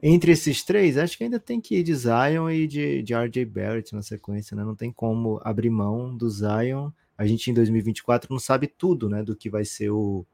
[0.03, 3.45] Entre esses três, acho que ainda tem que ir de Zion e de, de RJ
[3.45, 4.65] Barrett na sequência, né?
[4.65, 6.91] Não tem como abrir mão do Zion.
[7.17, 9.23] A gente em 2024 não sabe tudo, né?
[9.23, 10.27] Do que vai ser o,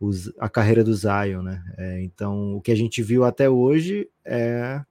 [0.00, 1.64] os- a carreira do Zion, né?
[1.78, 4.82] É, então, o que a gente viu até hoje é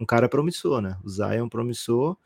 [0.00, 0.98] um cara promissor, né?
[1.04, 2.16] O Zion promissor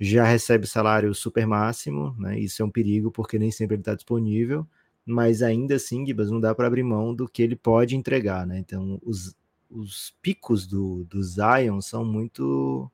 [0.00, 2.38] já recebe salário super máximo, né?
[2.38, 4.66] Isso é um perigo porque nem sempre ele está disponível,
[5.06, 8.58] mas ainda assim, Gibas, não dá para abrir mão do que ele pode entregar, né?
[8.58, 9.34] Então, os,
[9.70, 12.90] os picos do, do Zion são muito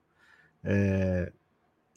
[0.65, 1.33] é,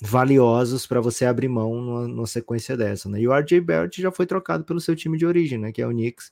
[0.02, 3.22] valiosos para você abrir mão numa, numa sequência dessa, né?
[3.22, 5.72] E o RJ Barrett já foi trocado pelo seu time de origem, né?
[5.72, 6.32] Que é o Knicks,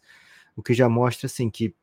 [0.56, 1.74] o que já mostra assim que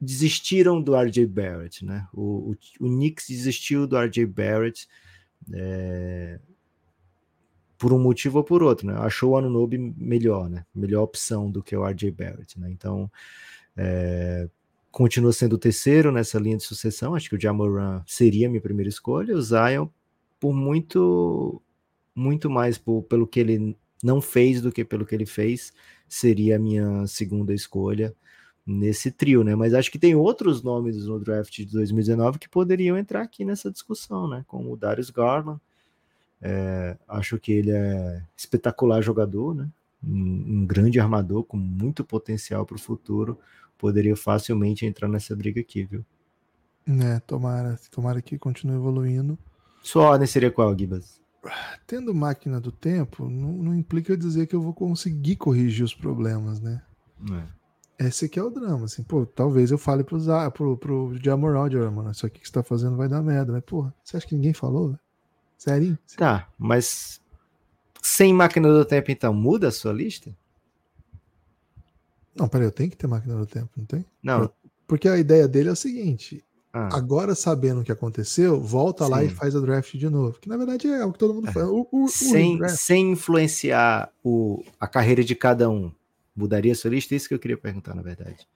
[0.00, 2.06] desistiram do RJ Barrett, né?
[2.12, 4.88] O, o, o Knicks desistiu do RJ Barrett
[5.52, 6.38] é,
[7.76, 8.94] por um motivo ou por outro, né?
[8.98, 10.64] Achou o Anunobi melhor, né?
[10.74, 12.70] Melhor opção do que o RJ Barrett, né?
[12.70, 13.10] Então,
[13.76, 14.48] é,
[14.90, 17.14] continua sendo o terceiro nessa linha de sucessão.
[17.14, 19.36] Acho que o Jamoran seria minha primeira escolha.
[19.36, 19.88] O Zion,
[20.40, 21.60] por muito,
[22.14, 25.72] muito mais por, pelo que ele não fez do que pelo que ele fez,
[26.08, 28.14] seria a minha segunda escolha
[28.66, 29.54] nesse trio, né?
[29.54, 33.70] Mas acho que tem outros nomes no draft de 2019 que poderiam entrar aqui nessa
[33.70, 34.44] discussão, né?
[34.46, 35.60] Como o Darius Garland.
[36.40, 39.68] É, acho que ele é espetacular jogador, né?
[40.04, 43.38] Um, um grande armador com muito potencial para o futuro.
[43.76, 46.04] Poderia facilmente entrar nessa briga aqui, viu?
[46.88, 49.38] né, tomara, tomara que continue evoluindo.
[49.82, 51.20] Sua ordem seria qual, Gibas?
[51.86, 56.60] Tendo máquina do tempo, não, não implica dizer que eu vou conseguir corrigir os problemas,
[56.60, 56.82] né?
[57.98, 61.90] Esse aqui é o drama, assim, pô, talvez eu fale pro, Za- pro, pro "Jamoran,
[61.90, 64.34] mano, isso aqui que você tá fazendo vai dar merda, mas, porra, você acha que
[64.36, 65.00] ninguém falou, velho?
[65.56, 65.98] Sério?
[66.16, 67.20] Tá, mas
[68.00, 70.32] sem máquina do tempo, então, muda a sua lista?
[72.36, 74.04] Não, peraí, eu tenho que ter máquina do tempo, não tem?
[74.22, 74.48] Não.
[74.86, 76.44] Porque a ideia dele é o seguinte,
[76.90, 79.34] Ah, agora sabendo o que aconteceu, volta lá e Sim.
[79.34, 81.66] faz a draft de novo, que na verdade é o que todo mundo faz.
[81.66, 85.90] O, o- o sem, draft- sem influenciar o, a carreira de cada um,
[86.36, 87.14] mudaria a sua lista?
[87.14, 88.46] Isso que eu queria perguntar, na verdade.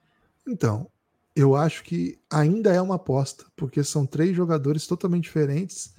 [0.47, 0.89] Então,
[1.35, 5.95] eu acho que ainda é uma aposta, porque são três jogadores totalmente diferentes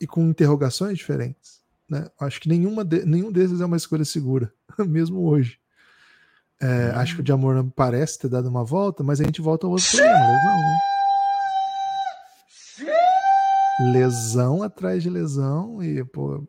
[0.00, 1.62] e com interrogações diferentes.
[1.88, 2.08] Né?
[2.18, 4.52] Acho que nenhuma de- nenhum desses é uma escolha segura,
[4.86, 5.58] mesmo hoje.
[6.60, 6.98] É, Hum.
[6.98, 9.84] Acho que o Jamoran parece ter dado uma volta, mas a gente volta ao outro
[9.98, 10.78] né?
[13.80, 16.46] Lesão atrás de lesão e, pô,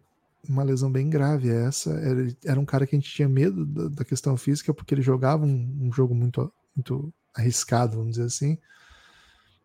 [0.47, 1.91] uma lesão bem grave essa.
[1.91, 5.01] Era, era um cara que a gente tinha medo da, da questão física porque ele
[5.01, 8.57] jogava um, um jogo muito, muito arriscado, vamos dizer assim.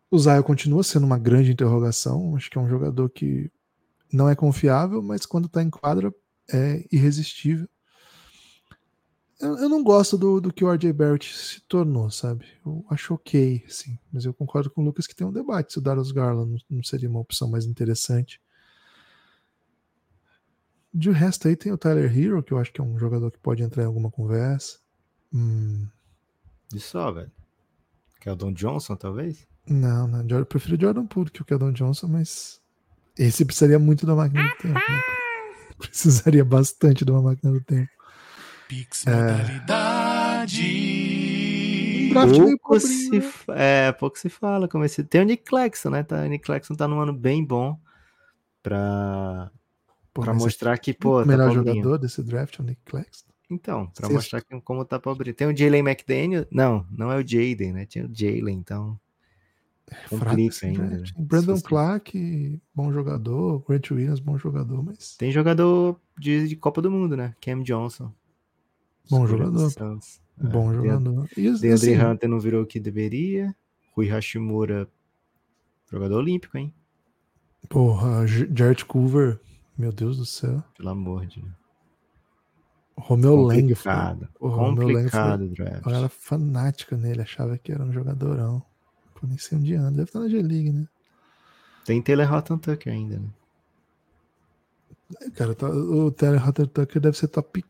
[0.09, 2.35] O Zion continua sendo uma grande interrogação.
[2.35, 3.49] Acho que é um jogador que
[4.11, 6.13] não é confiável, mas quando tá em quadra
[6.51, 7.67] é irresistível.
[9.41, 12.45] Eu, eu não gosto do, do que o RJ Barrett se tornou, sabe?
[12.65, 13.97] Eu acho ok, sim.
[14.13, 16.83] Mas eu concordo com o Lucas que tem um debate se o Darius Garland não,
[16.83, 18.39] seria uma opção mais interessante.
[20.93, 23.39] De resto aí tem o Tyler Hero, que eu acho que é um jogador que
[23.39, 24.79] pode entrar em alguma conversa.
[25.33, 25.87] Hum,
[26.71, 27.31] De só, velho.
[28.19, 29.47] Keldon Johnson, talvez?
[29.65, 30.27] não, não.
[30.37, 32.61] Eu prefiro o Jordan Poole que o Keldon Johnson, mas
[33.17, 34.73] esse precisaria muito da máquina do tempo.
[34.73, 35.01] né?
[35.77, 37.89] Precisaria bastante de uma máquina do tempo.
[38.71, 40.63] Pix modalidade.
[42.13, 43.23] Meio Pouco se, né?
[43.55, 44.67] é, pouco se fala.
[44.69, 45.03] Como esse...
[45.03, 46.03] Tem o Nick Claxton, né?
[46.03, 47.77] Tá, o Nick Claxton tá num ano bem bom
[48.63, 49.51] pra,
[50.13, 51.75] Pô, pra mas mostrar que, o pô, tá melhor pobrinho.
[51.83, 53.29] jogador desse draft é o Nick Claxton.
[53.49, 54.13] Então, pra Sexto.
[54.13, 55.33] mostrar que, como tá pobre.
[55.33, 56.45] Tem o Jalen McDaniel.
[56.49, 57.85] Não, não é o Jaden, né?
[57.85, 58.97] Tinha o Jalen, então.
[60.07, 60.83] Fraco Complica ainda.
[60.83, 61.03] né?
[61.17, 63.61] Brandon Se você- Clark, bom jogador.
[63.67, 67.35] Grant Williams, bom jogador, mas Tem jogador de, de Copa do Mundo, né?
[67.41, 68.09] Cam Johnson.
[69.11, 69.71] Bom jogador.
[70.41, 71.27] É, bom jogador.
[71.37, 73.55] E os- Deandre assim, Hunter não virou o que deveria.
[73.95, 74.89] Rui Hashimura,
[75.91, 76.73] jogador olímpico, hein?
[77.69, 79.39] Porra, Jared Culver,
[79.77, 80.63] meu Deus do céu.
[80.77, 81.53] Pelo amor de Deus.
[82.97, 83.73] Romeu Langford.
[83.73, 84.29] Complicado.
[84.39, 85.85] Romeu Complicado o draft.
[85.85, 88.61] Eu era fanática nele, achava que era um jogadorão.
[89.15, 89.91] Pô, nem sei onde anda.
[89.91, 90.87] Deve estar na G-League, né?
[91.85, 93.29] Tem Taylor Horton Tucker ainda, né?
[95.21, 97.63] É, Cara, tá- o Taylor Hunter Tucker deve ser top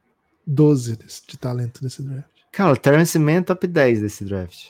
[0.46, 2.28] 12 desse- de talento desse draft.
[2.52, 4.70] Cara, o Terrence Mann top 10 desse draft.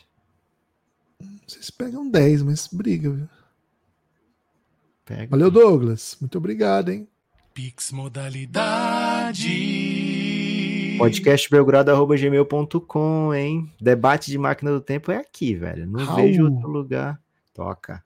[1.48, 3.28] Se pegam 10, mas briga, viu?
[5.06, 5.28] Pega.
[5.32, 6.16] Valeu, Douglas.
[6.22, 7.08] Muito obrigado, hein?
[7.54, 9.50] Pix modalidade.
[10.98, 13.72] Podcastbelgrado.gmail.com, hein?
[13.82, 15.86] Debate de máquina do tempo é aqui, velho.
[15.88, 16.22] Não Raul.
[16.22, 17.20] vejo outro lugar.
[17.54, 18.02] Toca.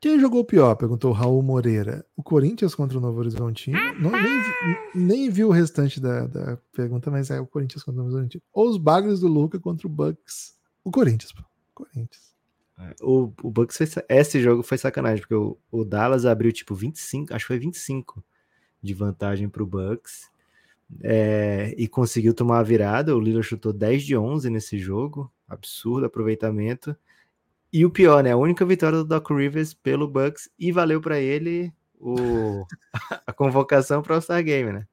[0.00, 0.74] Quem jogou pior?
[0.76, 2.06] Perguntou o Raul Moreira.
[2.16, 3.78] O Corinthians contra o Novo Horizontino.
[4.00, 8.00] Não, nem, vi- nem vi o restante da, da pergunta, mas é o Corinthians contra
[8.00, 8.42] o Novo Horizontino.
[8.52, 10.54] Ou os bagres do Luca contra o Bucks.
[10.82, 11.42] O Corinthians, pô.
[11.74, 12.30] Corinthians.
[13.02, 17.34] O, o Bucks fez, esse jogo foi sacanagem, porque o, o Dallas abriu tipo 25,
[17.34, 18.24] acho que foi 25
[18.82, 20.30] de vantagem pro Bucks.
[21.02, 23.14] é, e conseguiu tomar a virada.
[23.14, 25.30] O Lillard chutou 10 de 11 nesse jogo.
[25.46, 26.96] Absurdo aproveitamento.
[27.72, 28.32] E o pior, né?
[28.32, 32.64] A única vitória do Doc Rivers pelo Bucks e valeu para ele o,
[33.26, 34.86] a convocação para o All-Star Game, né?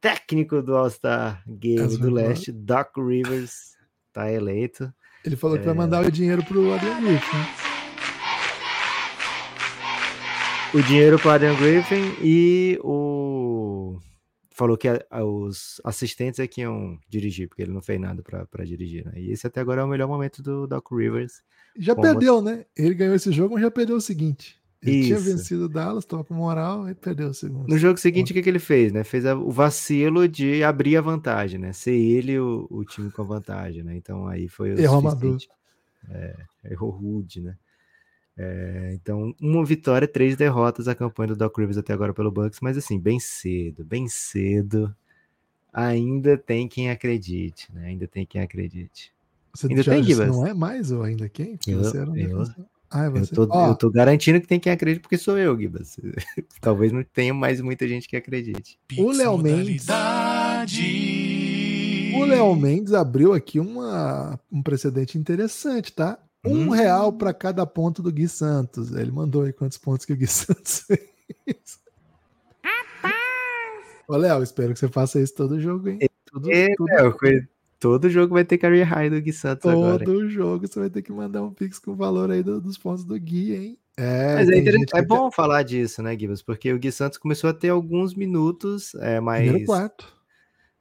[0.00, 2.22] Técnico do All-Star Game Essa do boa.
[2.28, 3.76] Leste, Doc Rivers,
[4.12, 4.92] tá eleito.
[5.24, 5.66] Ele falou que É.
[5.66, 7.36] vai mandar o dinheiro pro Adrian Griffin.
[7.36, 7.48] né?
[10.74, 13.98] o dinheiro para Adrian Griffin e o
[14.58, 18.22] falou que a- a- os assistentes é que iam dirigir, porque ele não fez nada
[18.22, 19.12] para dirigir, né?
[19.16, 21.40] E esse até agora é o melhor momento do Doc Rivers.
[21.78, 22.66] Já Como perdeu, né?
[22.76, 24.58] Ele ganhou esse jogo, mas já perdeu o seguinte.
[24.82, 25.24] Ele tinha Isso.
[25.24, 27.68] vencido o Dallas, tava com moral e perdeu o segundo.
[27.68, 29.02] No jogo seguinte, o que, que ele fez, né?
[29.04, 31.72] Fez a- o vacilo de abrir a vantagem, né?
[31.72, 33.96] Ser ele o, o time com a vantagem, né?
[33.96, 35.48] Então aí foi o Errou suficiente.
[36.10, 36.36] É,
[36.70, 37.56] errou rude, né?
[38.40, 42.60] É, então, uma vitória, três derrotas a campanha do Doc Rivers até agora pelo Bucks,
[42.62, 44.94] mas assim, bem cedo, bem cedo.
[45.72, 47.88] Ainda tem quem acredite, né?
[47.88, 49.12] Ainda tem quem acredite.
[49.52, 50.28] Você ainda tem, Gibas?
[50.28, 51.56] não é mais ou ainda quem?
[51.56, 52.46] Porque Eu- você era um eu-.
[52.90, 53.34] Ah, é Eu você.
[53.34, 55.96] tô, Ó, eu tô garantindo que tem quem acredite, porque sou eu, Gibas.
[56.60, 58.78] Talvez não tenha mais muita gente que acredite.
[58.86, 59.86] Pix O Léo Mendes.
[62.14, 66.18] O Léo Mendes abriu aqui uma, um precedente interessante, tá?
[66.44, 66.70] Um Hum.
[66.70, 68.92] real para cada ponto do Gui Santos.
[68.94, 71.80] Ele mandou aí quantos pontos que o Gui Santos fez.
[74.06, 75.98] Ô, Léo, espero que você faça isso todo jogo, hein?
[76.30, 77.16] Todo, É, todo- Léo,
[77.78, 80.02] todo jogo vai ter career high do Gui Santos agora.
[80.02, 80.06] hein?
[80.06, 82.78] todo jogo você vai ter que mandar um pix com o valor aí do- dos
[82.78, 83.78] pontos do Gui, hein?
[83.96, 86.40] É, Mas é, gente é que- bom falar disso, né, Gibas?
[86.40, 89.42] Porque o Gui Santos começou a ter alguns minutos é, mais.
[89.42, 90.06] Primeiro quarto.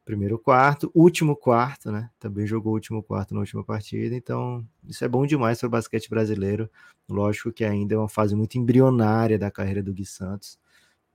[0.07, 2.09] Primeiro quarto, último quarto, né?
[2.17, 5.69] Também jogou o último quarto na última partida, então isso é bom demais para o
[5.69, 6.69] basquete brasileiro.
[7.09, 10.57] Lógico que ainda é uma fase muito embrionária da carreira do Gui Santos.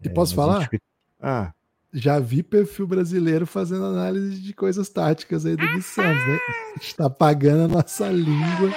[0.05, 0.69] E É, posso gente falar?
[0.69, 0.85] fica-
[1.21, 1.53] Ah,
[1.95, 6.39] Já vi perfil brasileiro fazendo análise de coisas táticas aí do Gui Santos, né?
[6.81, 8.71] Está pagando a nossa língua.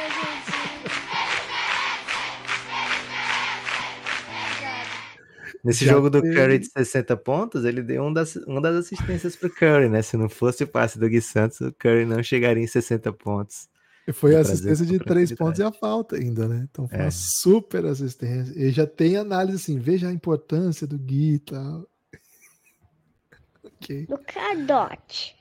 [5.66, 8.76] Nesse Já jogo do teve- Curry de 60 pontos, ele deu um das, uma das
[8.76, 10.02] assistências para o Curry, né?
[10.02, 13.68] Se não fosse o passe do Gui Santos, o Curry não chegaria em 60 pontos.
[14.08, 16.68] E foi a assistência de três pontos e a falta ainda, né?
[16.70, 17.02] Então foi É.
[17.02, 18.54] uma super assistência.
[18.56, 21.90] E já tem análise assim, veja a importância do Gui e tal.
[23.64, 24.06] ok.
[24.06, 25.36] do Cadote.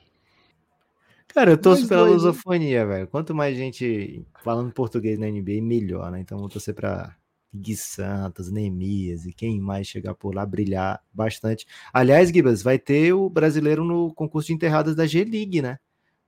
[1.27, 3.07] Cara, eu torço Nós pela dois, lusofonia, velho.
[3.07, 6.21] Quanto mais gente falando português na NBA, melhor, né?
[6.21, 7.13] Então vou torcer pra
[7.55, 11.65] Gui Santos, Neemias e quem mais chegar por lá brilhar bastante.
[11.93, 15.79] Aliás, Gibas, vai ter o brasileiro no concurso de enterradas da G-League, né?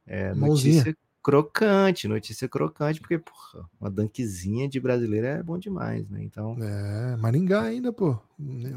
[0.06, 0.78] É, Mãozinha.
[0.78, 6.24] notícia crocante, notícia crocante, porque, porra, uma dunkzinha de brasileiro é bom demais, né?
[6.24, 8.18] Então, É, Maringá ainda, pô.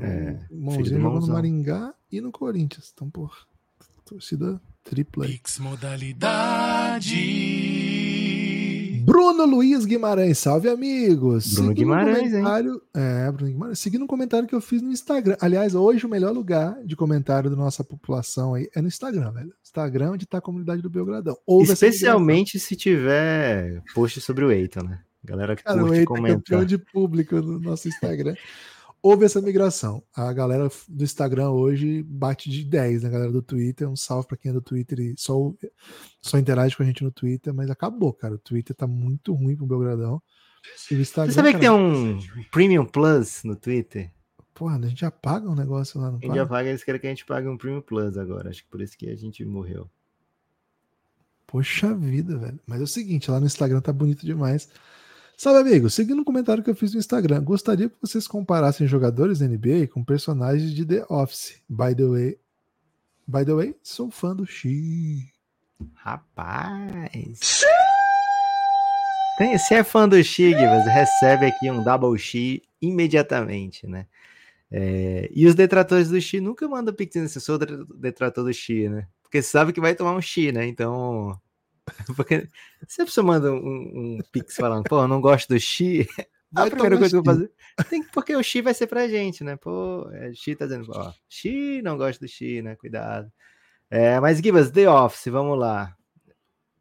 [0.03, 0.37] É,
[0.83, 1.29] jogou no.
[1.29, 2.91] Maringá e no Corinthians.
[2.93, 3.31] Então, pô,
[4.05, 5.33] torcida tripla aí.
[5.35, 7.50] Pix modalidade.
[9.05, 11.53] Bruno Luiz Guimarães, salve amigos.
[11.55, 12.31] Bruno Seguindo um Guimarães, hein?
[12.43, 13.79] comentário, É, Bruno Guimarães.
[13.79, 15.37] Seguindo um comentário que eu fiz no Instagram.
[15.41, 19.53] Aliás, hoje o melhor lugar de comentário da nossa população aí é no Instagram, velho.
[19.65, 21.37] Instagram, onde tá a comunidade do Belgradão.
[21.47, 25.01] Ouve especialmente se tiver post sobre o Eiton, né?
[25.23, 26.65] Galera que Cara, curte Eita é campeão comentar.
[26.65, 28.35] de público no nosso Instagram.
[29.03, 30.03] Houve essa migração.
[30.15, 33.09] A galera do Instagram hoje bate de 10, né?
[33.09, 33.89] A galera do Twitter.
[33.89, 35.35] Um salve pra quem é do Twitter e só,
[36.21, 38.35] só interage com a gente no Twitter, mas acabou, cara.
[38.35, 40.23] O Twitter tá muito ruim pro Belgradão.
[40.91, 41.33] E o Instagram.
[41.33, 42.19] Você sabia que tem cara, um
[42.51, 44.13] Premium Plus no Twitter?
[44.53, 47.01] Porra, a gente já paga um negócio lá no A gente já paga, eles querem
[47.01, 48.51] que a gente pague um Premium Plus agora.
[48.51, 49.91] Acho que por isso que a gente morreu.
[51.47, 52.61] Poxa vida, velho.
[52.67, 54.69] Mas é o seguinte, lá no Instagram tá bonito demais.
[55.41, 55.89] Salve, amigo.
[55.89, 59.87] Seguindo um comentário que eu fiz no Instagram, gostaria que vocês comparassem jogadores da NBA
[59.91, 61.63] com personagens de The Office.
[61.67, 62.39] By the way,
[63.27, 65.33] by the way, sou fã do Xi.
[65.95, 67.65] Rapaz.
[69.39, 74.05] Tem, se é fã do Xi, você recebe aqui um Double Xi imediatamente, né?
[74.71, 78.91] É, e os detratores do Xi nunca mandam pix eu sou de- detrator do Xi,
[78.91, 79.09] né?
[79.23, 80.67] Porque sabe que vai tomar um Xi, né?
[80.67, 81.35] Então.
[82.17, 82.49] Porque
[82.87, 86.07] se a pessoa manda um, um pix falando, pô, eu não gosto do Xi,
[86.55, 87.53] a Vai primeira coisa que eu vou fazer.
[87.89, 89.57] Tem, que- porque o Xi vai ser pra gente, né?
[89.57, 92.75] Pô, é, Xi tá dizendo, ó, Xi não gosta do Xi, né?
[92.77, 93.31] Cuidado.
[93.91, 95.95] É, mas Gibas, The Office, vamos lá.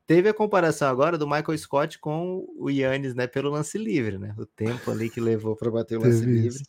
[0.05, 4.33] Teve a comparação agora do Michael Scott com o Yannis, né, pelo lance livre, né?
[4.39, 6.63] O tempo ali que levou para bater o lance livre.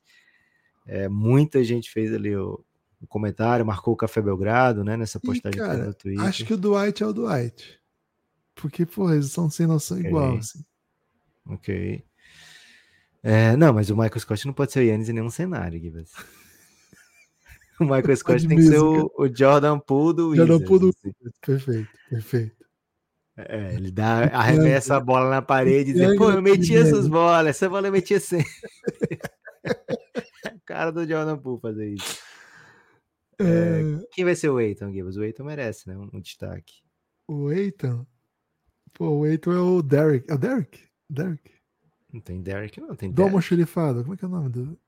[0.86, 2.62] É, muita gente fez ali o,
[3.00, 6.22] o comentário, marcou o Café Belgrado, né, nessa E, postagem tem cara, no Twitter.
[6.26, 7.79] acho que o Dwight é o Dwight.
[8.54, 10.08] Porque, porra, eles são sem noção Ok.
[10.08, 10.64] igual, assim.
[11.46, 12.04] Ok.
[13.22, 16.10] É, não, mas o Michael Scott não pode ser o Yannis em nenhum cenário, Gibas.
[17.78, 20.88] O Michael Scott tem que ser o, o Jordan Poole do Jordan Wizards, Poole do-
[20.88, 21.12] assim.
[21.40, 22.56] Perfeito, perfeito.
[23.36, 27.46] É, ele dá, arremessa a bola na parede e diz, pô, eu meti essas bolas,
[27.46, 28.50] essa bola eu metia sempre.
[30.66, 32.18] Cara do Jordan Poole fazer isso.
[33.40, 33.80] É,
[34.12, 35.16] Quem vai ser o Eiton, Gibbs?
[35.16, 35.96] O Eiton merece, né?
[35.96, 36.82] Um, um destaque.
[37.26, 38.06] o Eitan.
[38.92, 40.30] Pô, o Eitan é o Derek.
[40.30, 40.80] É o Derek?
[41.08, 41.50] Derek?
[42.12, 43.30] Não tem Derek, não tem Do Derek.
[43.30, 44.02] almoxerifado.
[44.02, 44.78] Como é que é o nome do.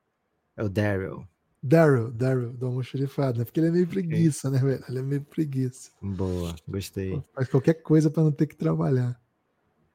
[0.55, 1.27] É o Daryl.
[1.61, 3.45] Daryl, Daryl, do almoxerifado, né?
[3.45, 4.83] Porque ele é meio preguiça, né, velho?
[4.87, 5.89] Ele é meio preguiça.
[6.01, 7.23] Boa, gostei.
[7.33, 9.17] Faz qualquer coisa pra não ter que trabalhar.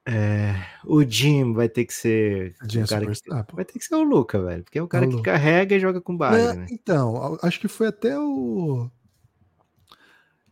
[0.07, 2.55] É, o Jim vai ter que ser.
[2.67, 3.55] Jim é o cara superstar, pô.
[3.55, 4.63] vai ter que ser o Luca, velho.
[4.63, 6.67] Porque é o cara o que carrega e joga com base, Não, né?
[6.71, 8.89] Então, acho que foi até o.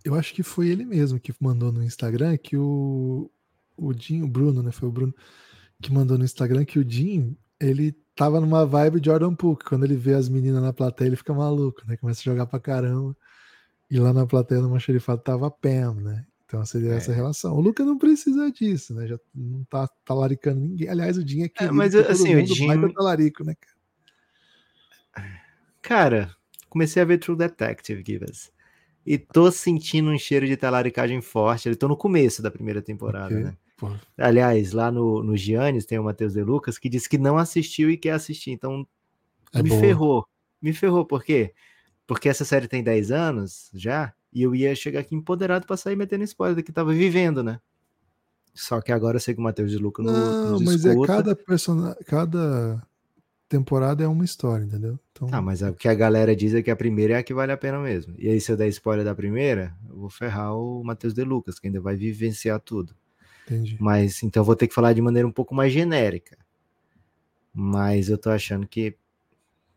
[0.05, 3.31] Eu acho que foi ele mesmo que mandou no Instagram que o.
[3.77, 4.71] O Jim, o Bruno, né?
[4.71, 5.13] Foi o Bruno
[5.81, 9.57] que mandou no Instagram que o Jim, ele tava numa vibe Jordan Poole.
[9.59, 11.95] que Quando ele vê as meninas na plateia, ele fica maluco, né?
[11.97, 13.15] Começa a jogar pra caramba.
[13.89, 16.25] E lá na plateia, no xerifado, tava a Pam, né?
[16.45, 17.15] Então seria essa É.
[17.15, 17.53] relação.
[17.55, 19.05] O Luca não precisa disso, né?
[19.07, 20.89] Já não tá talaricando ninguém.
[20.89, 23.77] Aliás, o Jim é querido mas, por todo assim, o mundo, Jim- talarico, né, cara?
[25.81, 26.31] Cara,
[26.69, 28.51] comecei a ver True Detective, Givas.
[29.05, 31.69] E tô sentindo um cheiro de talaricagem forte.
[31.69, 33.43] Eu tô no começo da primeira temporada, Ok.
[33.43, 33.57] né?
[33.77, 37.37] Pô, Aliás, lá no, no Giannis tem o Matheus De Lucas que disse que não
[37.37, 38.51] assistiu e quer assistir.
[38.51, 38.85] Então,
[39.53, 39.79] é me boa.
[39.79, 40.27] ferrou.
[40.61, 41.53] Me ferrou, por quê?
[42.07, 45.95] Porque essa série tem 10 anos já, e eu ia chegar aqui empoderado pra sair
[45.95, 47.59] metendo spoiler do que tava vivendo, né?
[48.53, 51.13] Só que agora eu sei que o Matheus de Lucas Não, nos mas é escuta.
[51.15, 52.81] cada personagem, cada
[53.47, 54.99] temporada é uma história, entendeu?
[55.11, 57.33] Então, Ah, mas o que a galera diz é que a primeira é a que
[57.33, 58.15] vale a pena mesmo.
[58.17, 61.59] E aí, se eu der spoiler da primeira, eu vou ferrar o Matheus De Lucas,
[61.59, 62.95] que ainda vai vivenciar tudo.
[63.47, 63.77] Entendi.
[63.79, 66.37] Mas então eu vou ter que falar de maneira um pouco mais genérica.
[67.53, 68.95] Mas eu tô achando que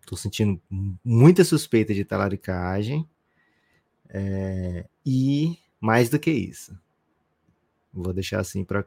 [0.07, 0.61] tô sentindo
[1.05, 3.09] muita suspeita de talaricagem.
[4.09, 6.79] é, e mais do que isso.
[7.93, 8.85] Vou deixar assim para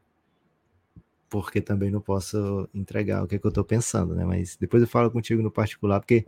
[1.30, 4.24] porque também não posso entregar o que, é que eu tô pensando, né?
[4.24, 6.28] Mas depois eu falo contigo no particular, porque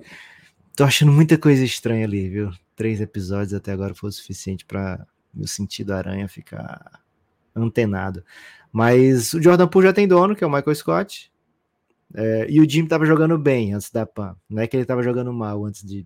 [0.76, 2.52] tô achando muita coisa estranha ali, viu?
[2.76, 7.05] Três episódios até agora foi o suficiente para meu sentido aranha ficar
[7.56, 8.24] antenado.
[8.72, 11.32] Mas o Jordan Poole já tem dono, que é o Michael Scott.
[12.14, 14.36] É, e o Jim tava jogando bem antes da PAN.
[14.50, 16.06] Não é que ele tava jogando mal antes de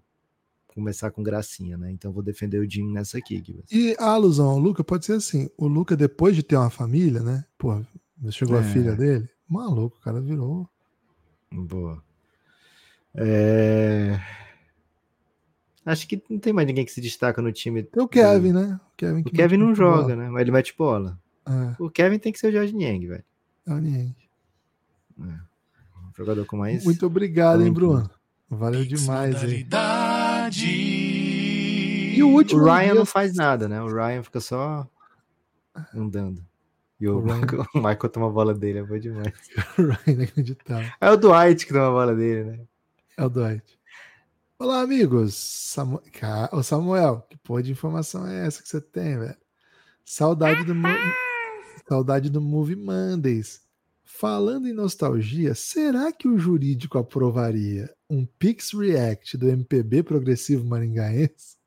[0.68, 1.91] começar com gracinha, né?
[1.91, 3.43] Então vou defender o Jim nessa aqui.
[3.72, 7.22] E a alusão ao Luca pode ser assim: o Luca, depois de ter uma família,
[7.22, 7.43] né?
[7.58, 7.82] Pô,
[8.30, 8.64] chegou a É.
[8.64, 10.70] filha dele, maluco, o cara virou.
[11.52, 12.02] Boa.
[13.16, 14.20] É,
[15.86, 17.82] Acho que não tem mais ninguém que se destaca no time.
[17.82, 18.80] Tem o Kevin, né?
[18.93, 20.02] O Kevin, O Kevin não bola.
[20.02, 20.30] joga, né?
[20.30, 21.18] Mas ele mete bola.
[21.45, 23.23] Ah, O Kevin tem que ser o Jorge Niang, velho.
[23.67, 24.15] é o Niang.
[25.17, 26.83] O jogador com mais.
[26.83, 27.71] Muito obrigado, hein.
[27.71, 28.09] Bruno?
[28.49, 30.65] Valeu demais modalidade.
[30.67, 33.81] E o último O Ryan dia- não faz nada, né?
[33.81, 34.87] O Ryan fica só
[35.95, 36.43] andando.
[36.99, 39.33] E o, O Ryan- o Michael toma a bola dele, é bom demais.
[39.77, 40.91] O Ryan inacreditável.
[40.99, 42.59] É o Dwight que toma a bola dele, né?
[43.17, 43.79] É o Dwight.
[44.57, 45.35] Olá, amigos.
[45.35, 46.01] Samu...
[46.51, 49.37] Ô, Samuel, que porra de informação é essa que você tem, velho?
[50.03, 50.87] Saudade do, mo-
[51.89, 53.61] Saudade do Movie Mondays.
[54.05, 61.57] Falando em nostalgia, será que o jurídico aprovaria um Pix React do MPB progressivo maringaense?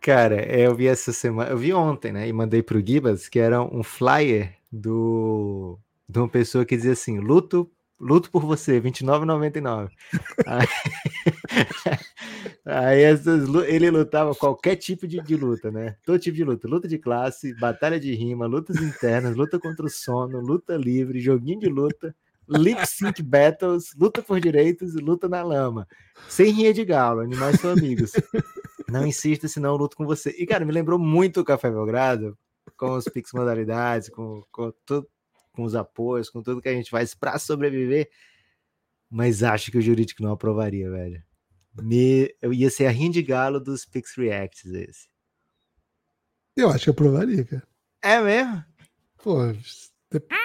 [0.00, 2.28] Cara, eu vi essa semana, eu vi ontem, né?
[2.28, 7.18] E mandei pro Gibas, que era um flyer do de uma pessoa que dizia assim:
[7.18, 7.68] luto,
[7.98, 9.90] luto por você, R$29,99.
[10.46, 10.66] Aí,
[12.64, 15.96] aí essas ele lutava qualquer tipo de, de luta, né?
[16.04, 19.90] Todo tipo de luta: luta de classe, batalha de rima, lutas internas, luta contra o
[19.90, 22.14] sono, luta livre, joguinho de luta,
[22.48, 25.86] lip sync battles, luta por direitos e luta na lama.
[26.28, 28.12] Sem rinha de galo, animais são amigos.
[28.88, 30.30] Não insista, senão eu luto com você.
[30.38, 32.36] E, cara, me lembrou muito o Café Belgrado,
[32.76, 34.72] com os Pix modalidades, com, com,
[35.52, 38.10] com os apoios, com tudo que a gente faz para sobreviver.
[39.10, 41.22] Mas acho que o jurídico não aprovaria, velho.
[41.80, 45.06] Me, eu ia ser a rinha de galo dos Pix Reacts, esse.
[46.56, 47.62] Eu acho que aprovaria, cara.
[48.02, 48.62] É mesmo?
[49.22, 49.38] Pô,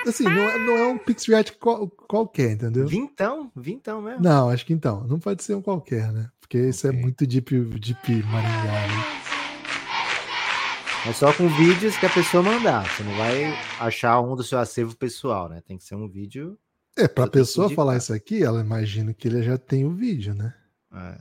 [0.07, 2.87] assim, não é, não é um Pix React qual- qualquer, entendeu?
[2.87, 4.21] Vintão, vintão mesmo.
[4.21, 5.03] Não, acho que então.
[5.05, 6.29] Não pode ser um qualquer, né?
[6.39, 9.17] Porque isso é muito deep, deep Maringá, né?
[11.07, 12.85] É só com vídeos que a pessoa mandar.
[12.89, 13.45] Você não vai
[13.79, 15.61] achar um do seu acervo pessoal, né?
[15.65, 16.57] Tem que ser um vídeo.
[16.97, 20.33] É, tenho que pessoa falar isso aqui, ela imagina que ele já tem o vídeo,
[20.33, 20.53] né?
[20.93, 21.17] É,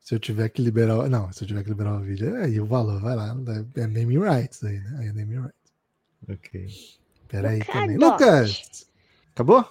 [0.00, 0.96] Se eu tiver que liberar.
[0.98, 3.36] o- Não, se eu tiver que liberar o vídeo, aí o valor vai lá.
[3.76, 4.96] É naming rights aí, né?
[5.00, 5.72] Aí é naming rights.
[6.28, 6.66] ok.
[7.28, 7.96] Pera aí também.
[7.98, 8.86] Lucas!
[9.32, 9.70] Acabou?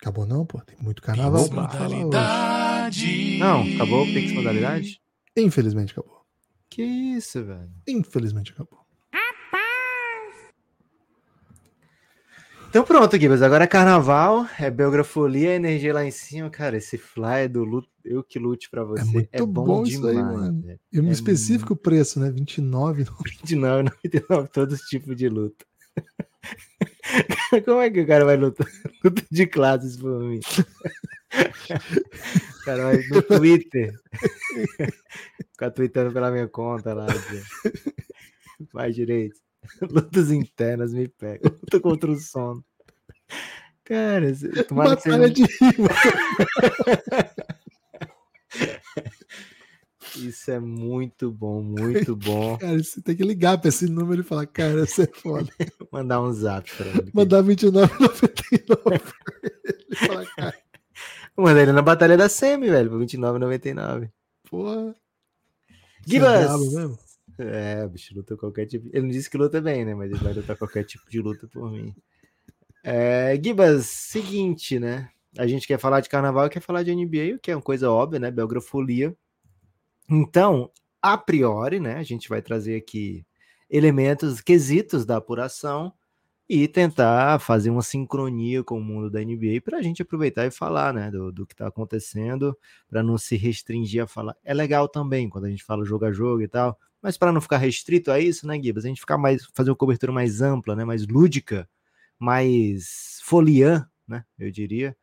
[0.00, 0.60] Acabou não, pô?
[0.60, 2.04] Tem muito carnaval Pix pra falar hoje.
[2.04, 3.38] modalidade.
[3.38, 5.00] Não, acabou o Pix modalidade?
[5.36, 6.24] Infelizmente acabou.
[6.70, 7.70] Que isso, velho.
[7.86, 8.77] Infelizmente acabou.
[12.68, 13.40] Então pronto, Gibas.
[13.42, 16.50] Agora é carnaval, é Belgrafolia, energia lá em cima.
[16.50, 19.00] Cara, esse fly do Lu- Eu Que Lute Pra Você
[19.32, 20.36] é, muito bom, bom isso aí, demais.
[20.36, 20.62] mano.
[20.62, 20.80] velho.
[20.92, 22.30] E um É específico preço, né?
[22.30, 23.04] 29.
[23.24, 25.64] 29, 99, todos os tipos de luta.
[27.64, 28.66] Como é que o cara vai lutar?
[29.02, 30.40] Luta de classes por mim.
[32.60, 33.94] O cara vai no Twitter.
[35.52, 37.06] Ficar tweetando pela minha conta lá.
[38.72, 39.40] Faz direito.
[39.90, 41.50] Lutas internas me pegam.
[41.50, 42.64] Luta contra o sono.
[43.84, 44.32] Cara,
[44.68, 45.34] tomara que Batalha seja...
[45.34, 45.88] de rima.
[50.16, 52.58] isso é muito bom, muito bom.
[52.58, 55.48] Cara, você tem que ligar pra esse número e falar, cara, você é foda.
[55.90, 57.10] Mandar um zap pra ele.
[57.14, 59.96] Mandar 29,99 pra ele.
[59.96, 60.54] Falar, cara,
[61.36, 64.10] Mandar ele na Batalha da Semi, velho, por R$29,99.
[64.50, 64.94] porra.
[64.94, 66.44] Você é Gibas!
[66.46, 66.98] brabo mesmo?
[67.38, 68.88] É, o bicho luta qualquer tipo.
[68.88, 69.94] Ele não disse que luta bem, né?
[69.94, 71.94] Mas ele vai lutar qualquer tipo de luta por mim.
[72.82, 75.10] É, Gibas, seguinte, né?
[75.36, 77.62] A gente quer falar de carnaval e quer falar de NBA, o que é uma
[77.62, 78.30] coisa óbvia, né?
[78.30, 79.14] Belgrafolia.
[80.10, 80.70] Então,
[81.00, 81.96] a priori, né?
[81.96, 83.24] A gente vai trazer aqui
[83.70, 85.92] elementos, quesitos da apuração
[86.48, 90.50] e tentar fazer uma sincronia com o mundo da NBA para a gente aproveitar e
[90.50, 91.10] falar, né?
[91.10, 92.56] Do, do que está acontecendo,
[92.88, 94.34] para não se restringir a falar.
[94.42, 97.40] É legal também quando a gente fala jogo a jogo e tal, mas para não
[97.40, 98.84] ficar restrito a isso, né, Gibas?
[98.84, 100.84] A gente ficar mais, fazer uma cobertura mais ampla, né?
[100.84, 101.68] Mais lúdica,
[102.18, 104.24] mais foliã, né?
[104.38, 104.96] Eu diria.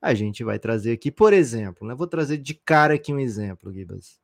[0.00, 1.94] A gente vai trazer aqui, por exemplo, né?
[1.94, 4.20] Vou trazer de cara aqui um exemplo, Gibas.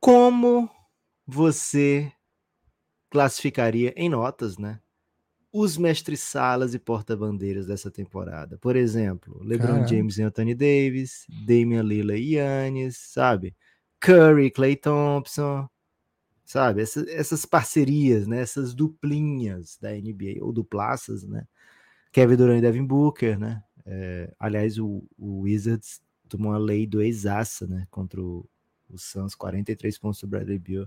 [0.00, 0.68] Como
[1.26, 2.12] você
[3.08, 4.80] classificaria em notas, né?
[5.52, 8.56] Os mestres-salas e porta-bandeiras dessa temporada.
[8.58, 9.88] Por exemplo, LeBron Caralho.
[9.88, 13.54] James e Anthony Davis, Damian Lillard e Yannis, sabe?
[14.02, 15.68] Curry, Clay Thompson,
[16.44, 16.82] sabe?
[16.82, 18.40] Essa- essas parcerias, né?
[18.40, 21.46] Essas duplinhas da NBA, ou duplaças, né?
[22.10, 23.62] Kevin Durant e Devin Booker, né?
[23.86, 27.86] É, aliás, o, o Wizards tomou uma lei do ex-aça, né?
[27.90, 28.44] Contra o,
[28.90, 30.86] o Suns, 43 pontos do Bradley Beal.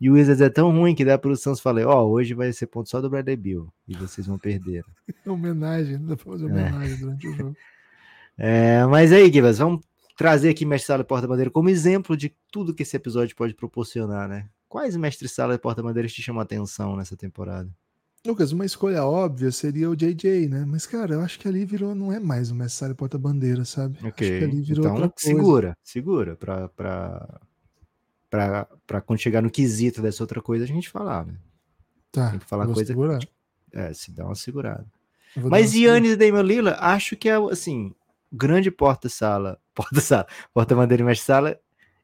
[0.00, 2.66] E o Wizards é tão ruim que dá pro Suns falar, ó, hoje vai ser
[2.66, 4.84] ponto só do Bradley Beal, e vocês vão perder.
[5.24, 7.56] É homenagem, dá pra fazer homenagem durante o jogo.
[8.38, 9.80] É, mas aí, Givas, vamos
[10.16, 14.28] trazer aqui Mestre Sala e Porta-Bandeira como exemplo de tudo que esse episódio pode proporcionar,
[14.28, 14.48] né?
[14.68, 17.70] Quais Mestre Sala e Porta-Bandeiras te chamam a atenção nessa temporada?
[18.26, 20.64] Lucas, uma escolha óbvia seria o JJ, né?
[20.66, 23.98] Mas, cara, eu acho que ali virou, não é mais o Messi porta-bandeira, sabe?
[24.02, 27.40] Acho que ali virou Então, segura, segura, pra, pra,
[28.28, 31.36] pra, pra quando chegar no quesito dessa outra coisa a gente falar, né?
[32.10, 33.20] Tá, Tem que falar coisa- segurar.
[33.72, 34.86] É, se dá uma segurada.
[35.36, 35.74] Mas.
[35.74, 37.94] Yannis e Damian Lillard, acho que é, assim,
[38.32, 41.58] grande porta-sala, porta-sala, porta-bandeira e mestre-sala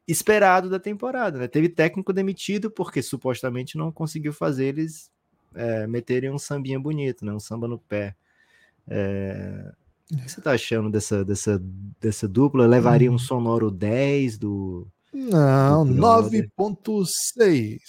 [0.07, 1.47] esperado da temporada, né?
[1.47, 5.09] Teve técnico demitido porque supostamente não conseguiu fazer eles
[5.55, 7.31] é, meterem um sambinha bonito, né?
[7.33, 8.15] Um samba no pé.
[8.87, 9.71] É,
[10.11, 11.61] O que você tá achando dessa, dessa,
[12.01, 12.67] dessa dupla?
[12.67, 13.15] Levaria Hum.
[13.15, 14.87] um sonoro 10 do...
[15.13, 16.49] Não, do brother.
[16.59, 17.79] 9.6.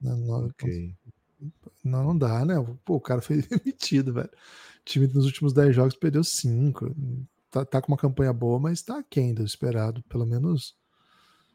[0.00, 0.50] Não, 9.6.
[0.50, 0.94] Ok.
[1.82, 2.54] Não, não dá, né?
[2.84, 4.30] Pô, o cara foi demitido, velho.
[4.30, 6.94] O time nos últimos 10 jogos perdeu 5.
[7.54, 10.02] Tá, tá com uma campanha boa, mas tá aquém do esperado.
[10.08, 10.74] Pelo menos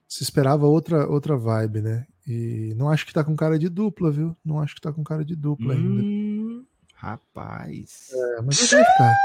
[0.08, 2.08] se esperava outra, outra vibe, né?
[2.26, 4.34] E não acho que tá com cara de dupla, viu?
[4.46, 6.02] Não acho que tá com cara de dupla ainda.
[6.02, 8.12] Hum, rapaz.
[8.14, 9.16] É, mas vai ficar.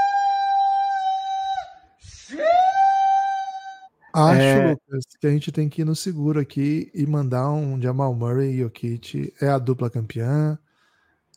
[4.13, 4.71] Acho, É.
[4.71, 8.53] Lucas, que a gente tem que ir no seguro aqui e mandar um Jamal Murray
[8.53, 9.33] e Jokic.
[9.41, 10.59] É a dupla campeã.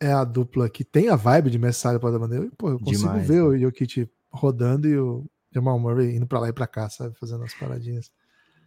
[0.00, 2.48] É a dupla que tem a vibe de Messalha para da bandeira.
[2.58, 3.42] Pô, eu consigo Demais, ver né?
[3.42, 7.16] o Jokic rodando e o Jamal Murray indo pra lá e pra cá, sabe?
[7.18, 8.10] Fazendo as paradinhas.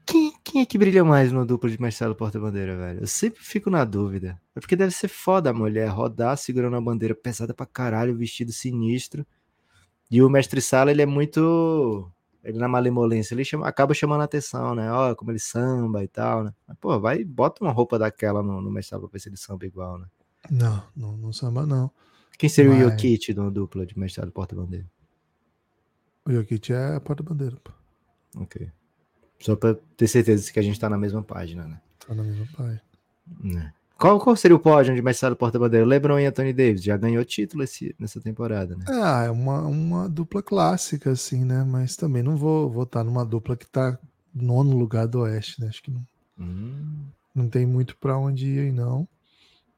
[0.06, 3.02] Quem, quem é que brilha mais no duplo de Marcelo Porta-Bandeira, velho?
[3.02, 4.42] Eu sempre fico na dúvida.
[4.56, 8.52] É porque deve ser foda a mulher rodar segurando a bandeira pesada pra caralho, vestido
[8.52, 9.26] sinistro.
[10.10, 12.12] E o mestre Sala, ele é muito.
[12.44, 14.92] Ele na malemolência, ele chama- acaba chamando a atenção, né?
[14.92, 16.54] Ó, como ele samba e tal, né?
[16.68, 19.38] Mas, pô, vai, bota uma roupa daquela no, no mestre Sala pra ver se ele
[19.38, 20.08] samba igual, né?
[20.50, 21.92] Não, não, não samba, não.
[22.40, 24.88] Quem seria o Mas- Jokic no duplo de Marcelo Porta-Bandeira?
[26.26, 27.58] O Jokic é a porta-bandeira.
[28.38, 28.70] Ok.
[29.40, 31.82] Só pra ter certeza que a gente tá na mesma página, né?
[32.08, 32.82] Tá na mesma página.
[33.44, 33.74] Né.
[33.98, 35.86] Qual, qual seria o pódio de Marcelo Porta-Bandeira?
[35.86, 38.86] LeBron e Anthony Davis já ganhou título esse, nessa temporada, né?
[38.88, 41.64] Ah, é uma, uma dupla clássica, assim, né?
[41.64, 43.98] Mas também não vou votar numa dupla que tá
[44.34, 45.68] nono lugar do Oeste, né?
[45.68, 46.04] Acho que não,
[46.40, 47.06] Hum,
[47.36, 49.08] não tem muito pra onde ir aí, não.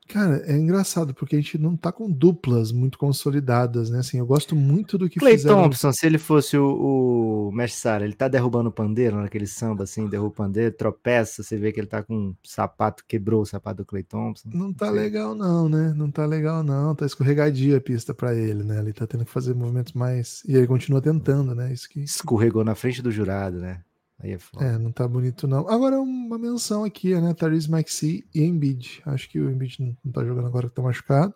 [0.08, 4.00] Cara, é engraçado, porque a gente não tá com duplas muito consolidadas, né?
[4.00, 5.64] Assim, eu gosto muito do que Clay fizeram.
[5.64, 9.84] Thompson, se ele fosse o, o Mestre Sara, ele tá derrubando o pandeiro naquele samba
[9.84, 13.46] assim, derruba o pandeiro, tropeça, você vê que ele tá com um sapato, quebrou o
[13.46, 14.50] sapato do Clay Thompson.
[14.54, 14.96] Não tá sei.
[14.96, 15.94] legal, não, né?
[15.96, 16.94] Não tá legal, não.
[16.96, 18.80] Tá escorregadia a pista pra ele, né?
[18.80, 20.44] Ele tá tendo que fazer movimentos mais.
[20.48, 21.72] E ele continua tentando, né?
[21.74, 22.02] Isso que.
[22.02, 23.82] Escorregou na frente do jurado, né?
[24.24, 24.66] Aí é foda.
[24.66, 25.68] É, não tá bonito não.
[25.68, 27.34] Agora uma menção aqui, né?
[27.34, 29.02] Therese Maxi e Embiid.
[29.06, 31.34] Acho que o Embiid não, tá jogando agora que tá machucado.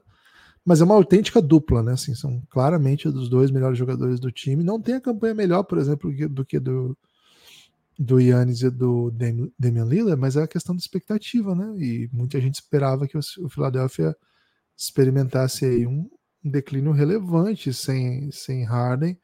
[0.65, 1.93] Mas é uma autêntica dupla, né?
[1.93, 4.63] Assim, são claramente dos dois melhores jogadores do time.
[4.63, 6.97] Não tem a campanha melhor, por exemplo, do que do
[7.99, 11.73] do Yannis e do Dam- Damian Lillard, mas é a questão da expectativa, né?
[11.77, 14.15] E muita gente esperava que o, Philadelphia
[14.77, 16.09] experimentasse aí um
[16.43, 19.17] declínio relevante sem, sem Harden.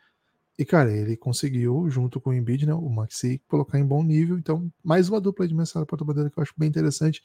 [0.58, 4.38] E, cara, ele conseguiu, junto com o Embiid, né, o Maxi, colocar em bom nível.
[4.38, 7.24] Então, mais uma dupla de mensagem para bandeira que eu acho bem interessante,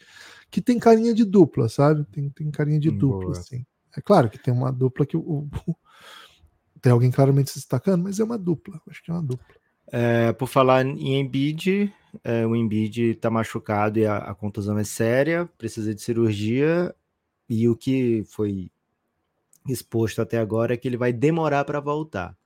[0.51, 2.05] que tem carinha de dupla, sabe?
[2.07, 3.33] Tem, tem carinha de Hum, dupla, boa.
[3.33, 3.64] assim.
[3.97, 5.49] É claro que tem uma dupla que o, o-
[6.81, 8.81] tem alguém claramente se destacando, mas é uma dupla.
[8.89, 9.57] Acho que é uma dupla.
[9.91, 14.85] É, por falar em Embiid, é, o Embiid tá machucado e a, a contusão é
[14.85, 16.95] séria, precisa de cirurgia,
[17.49, 18.70] e o que foi
[19.68, 22.37] exposto até agora é que ele vai demorar para voltar.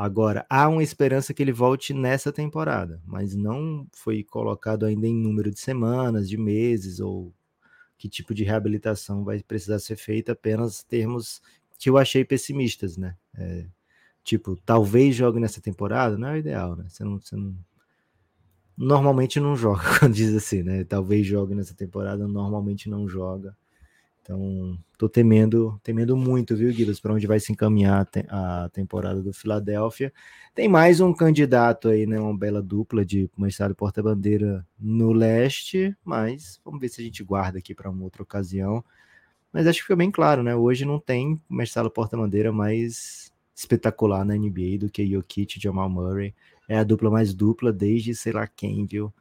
[0.00, 5.14] Agora, há uma esperança que ele volte nessa temporada, mas não foi colocado ainda em
[5.14, 7.34] número de semanas, de meses, ou
[7.98, 11.42] que tipo de reabilitação vai precisar ser feita, apenas termos
[11.78, 13.16] que eu achei pessimistas, né?
[13.36, 13.66] É,
[14.24, 16.86] tipo, talvez jogue nessa temporada, não é o ideal, né?
[16.88, 17.56] Você não, você não-
[18.76, 20.84] Normalmente não joga, quando diz assim, né?
[20.84, 23.56] Talvez jogue nessa temporada, normalmente não joga.
[24.28, 28.68] Então, tô temendo, temendo muito, viu, Guilherme, para onde vai se encaminhar a te- a
[28.74, 30.12] temporada do Philadelphia.
[30.54, 32.20] Tem mais um candidato aí, né?
[32.20, 37.58] Uma bela dupla de Marcelo Porta-Bandeira no leste, mas vamos ver se a gente guarda
[37.58, 38.84] aqui para uma outra ocasião.
[39.52, 40.54] Mas acho que fica bem claro, né?
[40.56, 46.34] Hoje não tem Marcelo Porta-Bandeira mais espetacular na NBA do que Jokic e Jamal Murray.
[46.68, 49.12] É a dupla mais dupla desde sei lá quem, viu?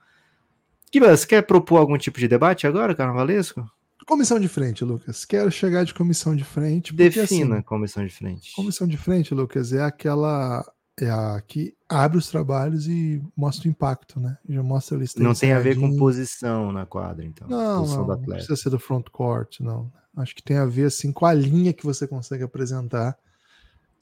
[0.92, 3.70] Kibas, quer propor algum tipo de debate agora, carnavalesco?
[4.08, 5.26] Comissão de frente, Lucas.
[5.26, 6.94] Quero chegar de comissão de frente.
[6.94, 8.56] Porque, Defina assim, comissão de frente.
[8.56, 10.66] comissão de frente, Lucas, é aquela.
[11.00, 14.36] É a que abre os trabalhos e mostra o impacto, né?
[14.50, 17.48] Já mostra a lista Não tem a ver com posição na quadra, então.
[17.48, 19.92] Não, não, do não precisa ser do front court, não.
[20.16, 23.16] Acho que tem a ver assim com a linha que você consegue apresentar.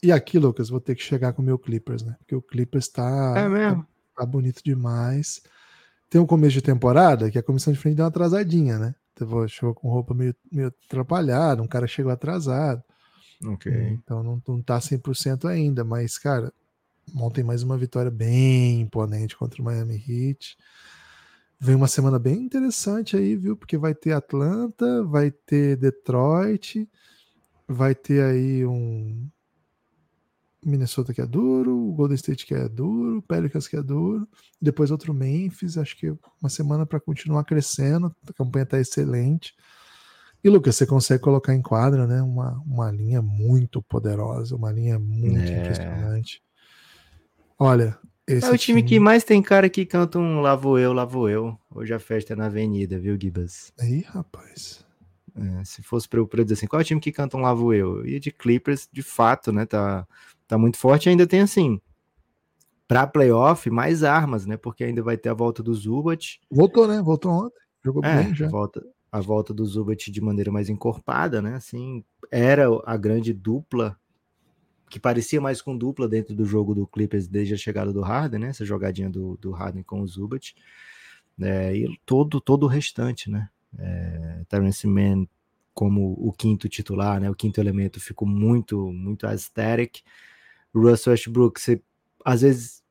[0.02, 2.14] E aqui, Lucas, vou ter que chegar com o meu Clippers, né?
[2.20, 3.86] Porque o Clippers tá, É mesmo?
[4.16, 5.42] tá bonito demais.
[6.08, 8.94] Tem um começo de temporada que a comissão de frente deu uma atrasadinha, né?
[9.16, 12.82] Então, chegou com roupa meio, meio atrapalhada, um cara chegou atrasado.
[13.44, 13.72] Ok.
[13.72, 16.52] Então não, não tá 100% ainda, mas, cara,
[17.14, 20.56] ontem mais uma vitória bem imponente contra o Miami Heat.
[21.58, 23.56] Vem uma semana bem interessante aí, viu?
[23.56, 26.88] Porque vai ter Atlanta, vai ter Detroit,
[27.66, 29.28] vai ter aí um
[30.68, 34.26] Minnesota que é duro, o Golden State que é duro, o Pelicans que é duro,
[34.60, 35.78] depois outro Memphis.
[35.78, 38.14] Acho que uma semana para continuar crescendo.
[38.28, 39.54] A campanha tá excelente.
[40.42, 42.22] E Lucas, você consegue colocar em quadra, né?
[42.22, 45.58] Uma, uma linha muito poderosa, uma linha muito É.
[45.58, 46.42] impressionante.
[47.58, 51.28] Olha, esse É o time que mais tem cara que canta um Lavo eu, lavo
[51.28, 51.58] eu.
[51.70, 53.72] Hoje a festa é na avenida, viu, Gibas?
[53.80, 54.84] Aí, rapaz.
[55.34, 57.72] É, se fosse pra eu, dizer assim, qual é o time que canta um Lavo
[57.72, 58.06] eu?
[58.06, 59.66] E de Clippers, de fato, né?
[59.66, 60.06] Tá,
[60.46, 61.08] tá muito forte.
[61.08, 61.80] Ainda tem assim,
[62.88, 64.56] pra playoff, mais armas, né?
[64.56, 66.40] Porque ainda vai ter a volta do Zubat.
[66.50, 67.02] Voltou, né?
[67.02, 67.60] Voltou ontem.
[67.84, 68.46] Jogou É, bem já.
[68.46, 71.54] a volta, a volta do Zubat de maneira mais encorpada, né?
[71.54, 73.98] Assim, era a grande dupla
[74.88, 78.40] que parecia mais com dupla dentro do jogo do Clippers desde a chegada do Harden,
[78.40, 78.48] né?
[78.48, 80.54] Essa jogadinha do, do Harden com o Zubat.
[81.40, 83.48] É, e todo, todo o restante, né?
[83.78, 85.26] É, Terrence Mann
[85.74, 87.28] como o quinto titular, né?
[87.28, 90.00] O quinto elemento ficou muito, muito aesthetic.
[90.80, 91.80] Russell Westbrook, você
[92.24, 92.82] às vezes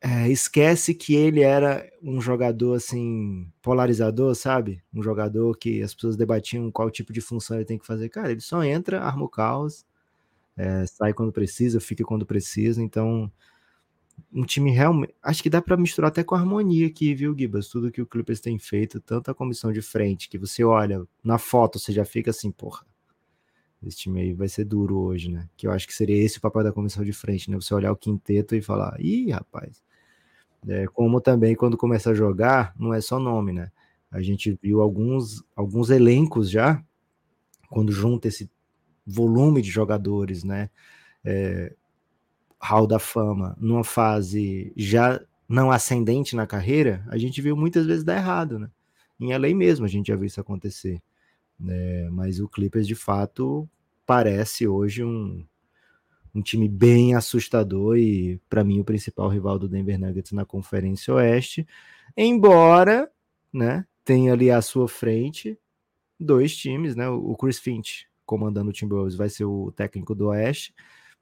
[0.00, 4.82] é, esquece que ele era um jogador assim polarizador, sabe?
[4.92, 8.10] Um jogador que as pessoas debatiam qual tipo de função ele tem que fazer.
[8.10, 9.86] Cara, ele só entra, arma o caos,
[10.56, 12.82] é, sai quando precisa, fica quando precisa.
[12.82, 13.32] Então,
[14.32, 15.14] um time realmente.
[15.22, 17.68] Acho que dá para misturar até com a harmonia aqui, viu, Gibas?
[17.68, 21.38] Tudo que o Clippers tem feito, tanto a comissão de frente, que você olha na
[21.38, 22.84] foto, você já fica assim, porra.
[23.86, 25.48] Esse time aí vai ser duro hoje, né?
[25.56, 27.56] Que eu acho que seria esse o papel da comissão de frente, né?
[27.56, 29.82] Você olhar o quinteto e falar, ih, rapaz.
[30.66, 33.70] É, como também quando começa a jogar, não é só nome, né?
[34.10, 36.82] A gente viu alguns, alguns elencos já,
[37.68, 38.50] quando junta esse
[39.06, 40.70] volume de jogadores, né?
[41.24, 41.74] É,
[42.60, 48.02] Hall da Fama, numa fase já não ascendente na carreira, a gente viu muitas vezes
[48.02, 48.70] dar errado, né?
[49.20, 51.02] Em LA mesmo a gente já viu isso acontecer.
[51.58, 52.08] Né?
[52.10, 53.68] Mas o Clippers, de fato,
[54.06, 55.44] parece hoje um,
[56.34, 61.14] um time bem assustador e, para mim, o principal rival do Denver Nuggets na Conferência
[61.14, 61.66] Oeste.
[62.16, 63.10] Embora,
[63.52, 65.58] né, tenha ali à sua frente
[66.18, 67.08] dois times, né?
[67.08, 70.74] O Chris Finch comandando o Timberwolves vai ser o técnico do Oeste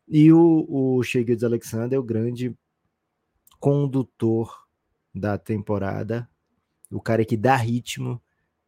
[0.09, 2.57] e o, o Shea Alexander, o grande
[3.59, 4.67] condutor
[5.15, 6.29] da temporada,
[6.91, 8.21] o cara que dá ritmo,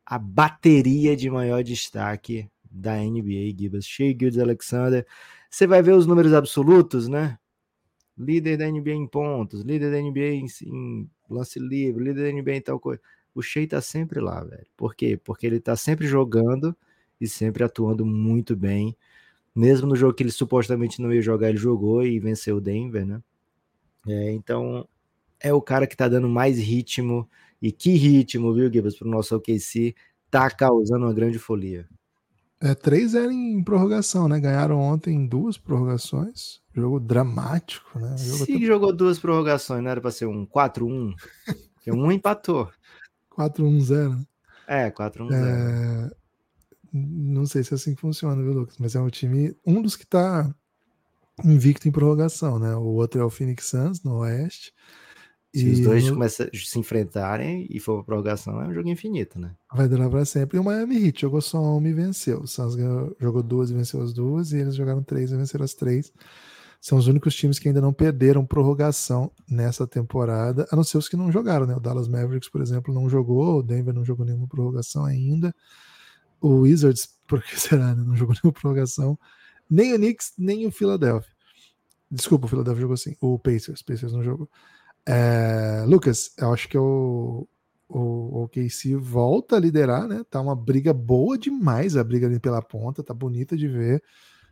[0.06, 3.86] a bateria de maior destaque da NBA, Gibas.
[3.86, 5.06] Shea Gilgeous Alexander,
[5.50, 7.38] você vai ver os números absolutos, né?
[8.16, 12.56] Líder da NBA em pontos, líder da NBA em, em lance livre, líder da NBA
[12.56, 13.00] em tal coisa.
[13.34, 14.66] O Shea tá sempre lá, velho.
[14.76, 15.16] Por quê?
[15.22, 16.76] Porque ele tá sempre jogando
[17.20, 18.96] e sempre atuando muito bem.
[19.54, 23.06] Mesmo no jogo que ele supostamente não ia jogar, ele jogou e venceu o Denver,
[23.06, 23.22] né?
[24.06, 24.86] É, então,
[25.40, 27.28] é o cara que tá dando mais ritmo.
[27.64, 29.94] E que ritmo, viu, Gibbs, pro nosso OKC.
[30.30, 31.88] Tá causando uma grande folia.
[32.60, 34.38] É 3-0 em prorrogação, né?
[34.38, 36.60] Ganharam ontem em duas prorrogações.
[36.74, 38.18] Jogo dramático, né?
[38.18, 41.14] Jogo Se jogou duas prorrogações, não era pra ser um 4-1?
[41.72, 42.70] Porque um empatou.
[43.34, 44.10] 4-1-0.
[44.10, 44.24] né?
[44.66, 45.32] É, 4-1-0.
[45.32, 46.10] É,
[46.92, 48.76] Não sei se é assim que funciona, viu, Lucas?
[48.78, 50.54] Mas é um time, um dos que tá
[51.42, 52.76] invicto em prorrogação, né?
[52.76, 54.74] O outro é o Phoenix Suns, no Oeste.
[55.54, 58.88] Se os dois no- começam a se enfrentarem e for pra prorrogação, é um jogo
[58.88, 59.54] infinito, né?
[59.72, 60.56] Vai durar pra sempre.
[60.56, 62.40] E o Miami Heat jogou só uma e venceu.
[62.40, 62.74] O Suns
[63.20, 66.12] jogou duas e venceu as duas, e eles jogaram três e venceram as três.
[66.80, 71.08] São os únicos times que ainda não perderam prorrogação nessa temporada, a não ser os
[71.08, 71.74] que não jogaram, né?
[71.74, 75.54] O Dallas Mavericks, por exemplo, não jogou, o Denver não jogou nenhuma prorrogação ainda.
[76.40, 78.02] O Wizards, por que será, né?
[78.06, 79.18] Não jogou nenhuma prorrogação.
[79.70, 81.32] Nem o Knicks, nem o Philadelphia.
[82.10, 83.16] Desculpa, o Philadelphia jogou sim.
[83.20, 84.48] O Pacers, o Pacers não jogou.
[85.06, 87.46] É, Lucas, eu acho que o,
[87.88, 90.24] o OKC volta a liderar, né?
[90.30, 94.02] Tá uma briga boa demais a briga ali pela ponta, tá bonita de ver.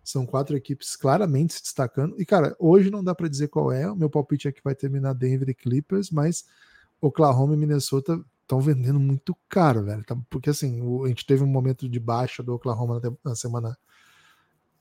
[0.05, 2.21] São quatro equipes claramente se destacando.
[2.21, 3.91] E, cara, hoje não dá para dizer qual é.
[3.91, 6.45] O meu palpite é que vai terminar Denver e Clippers, mas
[7.01, 10.05] Oklahoma e Minnesota estão vendendo muito caro, velho.
[10.05, 13.71] Tá- Porque, assim, o- a gente teve um momento de baixa do Oklahoma na, semana,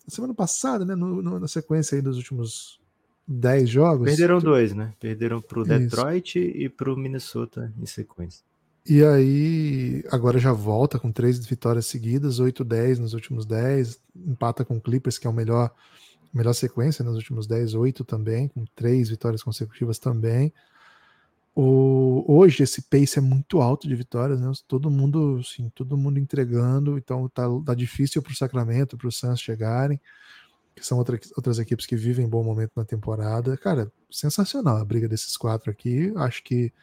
[0.05, 0.95] na semana passada, né?
[0.95, 2.80] No- no- na sequência aí dos últimos
[3.27, 4.05] 10 jogos.
[4.05, 4.93] Perderam dois, né?
[4.99, 5.69] Perderam pro Isso.
[5.69, 8.43] Detroit e pro Minnesota em sequência.
[8.85, 14.77] E aí, agora já volta com três vitórias seguidas, 8-10 nos últimos 10, empata com
[14.77, 15.71] o Clippers, que é o melhor,
[16.33, 20.51] melhor sequência nos últimos 10, 8 também, com três vitórias consecutivas também.
[21.53, 24.51] O, hoje esse pace é muito alto de vitórias, né?
[24.67, 29.11] Todo mundo, assim, todo mundo entregando, então tá, tá difícil para o Sacramento, para o
[29.11, 29.99] Suns chegarem,
[30.75, 33.57] que são outra, outras equipes que vivem bom momento na temporada.
[33.57, 36.13] Cara, sensacional a briga desses quatro aqui.
[36.15, 36.73] Acho que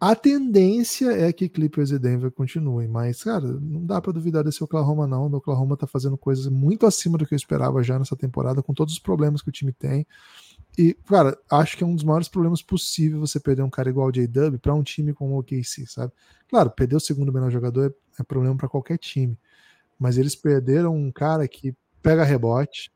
[0.00, 4.62] a tendência é que Clippers e Denver continuem, mas, cara, não dá para duvidar desse
[4.62, 5.26] Oklahoma, não.
[5.26, 8.72] O Oklahoma tá fazendo coisas muito acima do que eu esperava já nessa temporada, com
[8.72, 10.06] todos os problemas que o time tem.
[10.78, 14.06] E, cara, acho que é um dos maiores problemas possíveis você perder um cara igual
[14.06, 16.12] o J-Dub para um time como o OKC, sabe?
[16.48, 19.36] Claro, perder o segundo melhor jogador é, é problema para qualquer time.
[19.98, 22.92] Mas eles perderam um cara que pega rebote,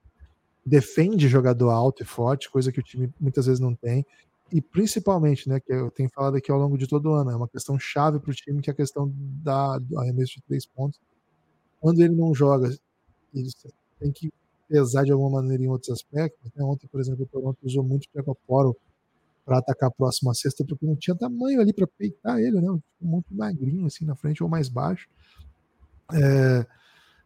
[0.65, 4.07] defende jogador alto e forte, coisa que o time muitas vezes não tem.
[4.53, 7.37] E principalmente, né, que eu tenho falado aqui ao longo de todo o ano, é
[7.37, 10.67] uma questão chave para o time, que é a questão da, do arremesso de três
[10.67, 11.01] pontos.
[11.81, 12.69] Quando ele não joga,
[13.35, 13.51] ele
[13.99, 14.31] tem que
[14.69, 16.51] pesar de alguma maneira em outros aspectos.
[16.55, 16.65] Né?
[16.65, 18.77] Ontem, por exemplo, o Toronto usou muito o Poro
[19.45, 22.79] para atacar a próxima cesta, porque não tinha tamanho ali para peitar ele, né?
[23.01, 25.09] Muito magrinho assim na frente ou mais baixo.
[26.13, 26.67] É,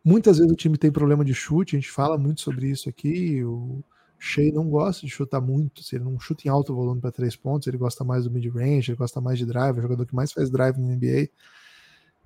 [0.06, 3.42] muitas vezes o time tem problema de chute, a gente fala muito sobre isso aqui.
[3.42, 3.82] O
[4.16, 7.34] Shea não gosta de chutar muito, se ele não chuta em alto volume para três
[7.34, 10.14] pontos, ele gosta mais do mid-range, ele gosta mais de drive, é o jogador que
[10.14, 11.28] mais faz drive no NBA.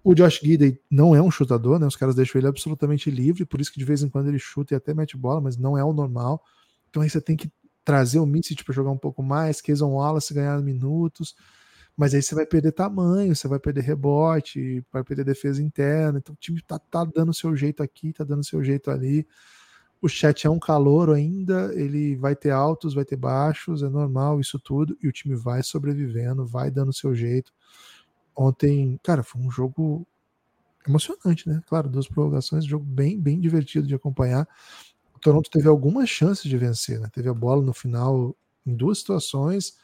[0.05, 1.87] O Josh Gidey não é um chutador, né?
[1.87, 4.75] Os caras deixam ele absolutamente livre, por isso que de vez em quando ele chuta
[4.75, 6.43] e até mete bola, mas não é o normal.
[6.91, 7.51] Então aí você tem que
[7.83, 11.35] trazer o Mitsich para jogar um pouco mais, Keyson Wallace ganhar minutos,
[12.01, 16.19] mas aí você vai perder tamanho, você vai perder rebote, vai perder defesa interna.
[16.19, 19.29] Então o time tá, tá dando seu jeito aqui, tá dando seu jeito ali.
[20.01, 24.41] O chat é um calor ainda, ele vai ter altos, vai ter baixos, é normal
[24.41, 27.53] isso tudo, e o time vai sobrevivendo, vai dando seu jeito
[28.35, 30.07] ontem, cara, foi um jogo
[30.89, 31.61] emocionante, né?
[31.67, 34.49] Claro, duas prorrogações, jogo bem, bem divertido de acompanhar.
[35.15, 37.11] O Toronto teve algumas chances de vencer, né?
[37.13, 38.35] Teve a bola no final
[38.67, 39.75] em duas situações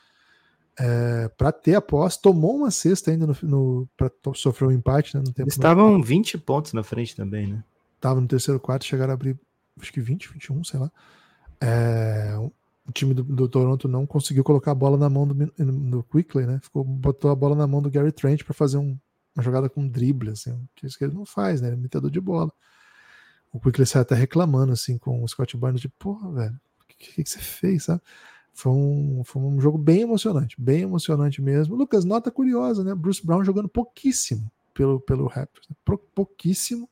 [0.78, 5.14] é, para ter a posse, tomou uma cesta ainda no, no para sofrer um empate,
[5.16, 5.20] né?
[5.20, 7.64] No tempo Eles estavam 20 pontos na frente também, né?
[8.00, 9.38] Tava no terceiro quarto, chegaram a abrir
[9.80, 10.90] acho que 20, 21, sei lá.
[11.60, 12.34] É,
[12.86, 16.46] o time do, do, Toronto não conseguiu colocar a bola na mão do, do Quickly,
[16.46, 16.60] né?
[16.62, 18.98] Ficou, botou a bola na mão do Gary Trent para fazer um,
[19.34, 21.68] uma jogada com drible, assim, que isso que ele não faz, né?
[21.68, 22.52] Ele é metedor de bola.
[23.52, 26.96] O Quickly sai até reclamando, assim, com o Scott Barnes, de porra, velho, o que,
[26.96, 28.02] que, que, você fez, sabe?
[28.57, 31.76] Foi um, foi um jogo bem emocionante, bem emocionante mesmo.
[31.76, 32.94] Lucas, nota curiosa, né?
[32.94, 35.76] Bruce Brown jogando pouquíssimo pelo, pelo Raptors, né?
[36.14, 36.88] pouquíssimo.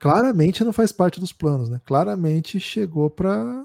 [0.00, 1.80] Claramente não faz parte dos planos, né?
[1.84, 3.64] Claramente chegou para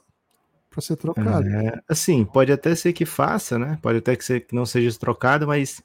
[0.70, 1.48] para ser trocado.
[1.48, 3.80] É, assim, pode até ser que faça, né?
[3.82, 5.82] Pode até que, ser, que não seja trocado, mas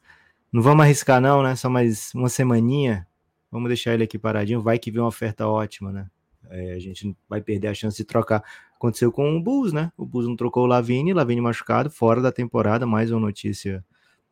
[0.53, 1.57] não vamos arriscar não, né?
[1.57, 3.07] Só mais uma semaninha.
[3.51, 4.61] Vamos deixar ele aqui paradinho.
[4.61, 6.07] Vai que vem uma oferta ótima, né?
[6.51, 8.43] É, a gente vai perder a chance de trocar.
[8.79, 9.93] Aconteceu com o Bulls, né?
[9.97, 12.87] O Bulls não trocou o Lavine, Lavine machucado, fora da temporada.
[12.87, 13.85] Mais uma notícia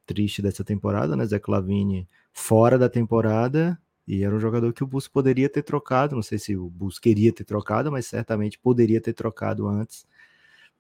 [0.07, 1.27] triste dessa temporada, né?
[1.27, 3.79] Zé Lavine fora da temporada.
[4.07, 6.15] E era um jogador que o Bulls poderia ter trocado.
[6.15, 10.07] Não sei se o Bulls queria ter trocado, mas certamente poderia ter trocado antes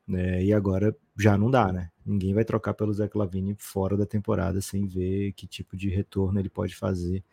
[0.07, 0.45] né?
[0.45, 1.91] E agora já não dá, né?
[2.05, 6.39] Ninguém vai trocar pelo Zé Clavini fora da temporada sem ver que tipo de retorno
[6.39, 7.25] ele pode fazer.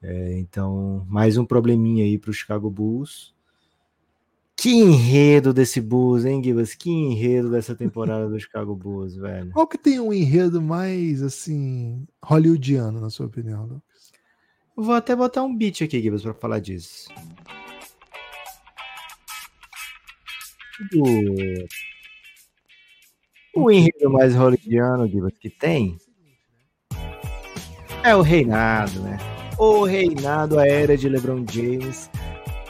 [0.00, 3.31] É, então, mais um probleminha aí para o Chicago Bulls.
[4.56, 6.74] Que enredo desse Bulls, hein, Gibas?
[6.74, 9.50] Que enredo dessa temporada do Chicago Bulls, velho.
[9.52, 14.12] Qual que tem um enredo mais, assim, hollywoodiano, na sua opinião, Lucas?
[14.74, 17.08] vou até botar um beat aqui, Gibas, para falar disso.
[20.90, 21.02] Do
[23.54, 25.98] o enredo mais hollywoodiano, Divas, que tem
[28.02, 29.16] é o reinado, né?
[29.56, 32.10] O reinado, a era de LeBron James.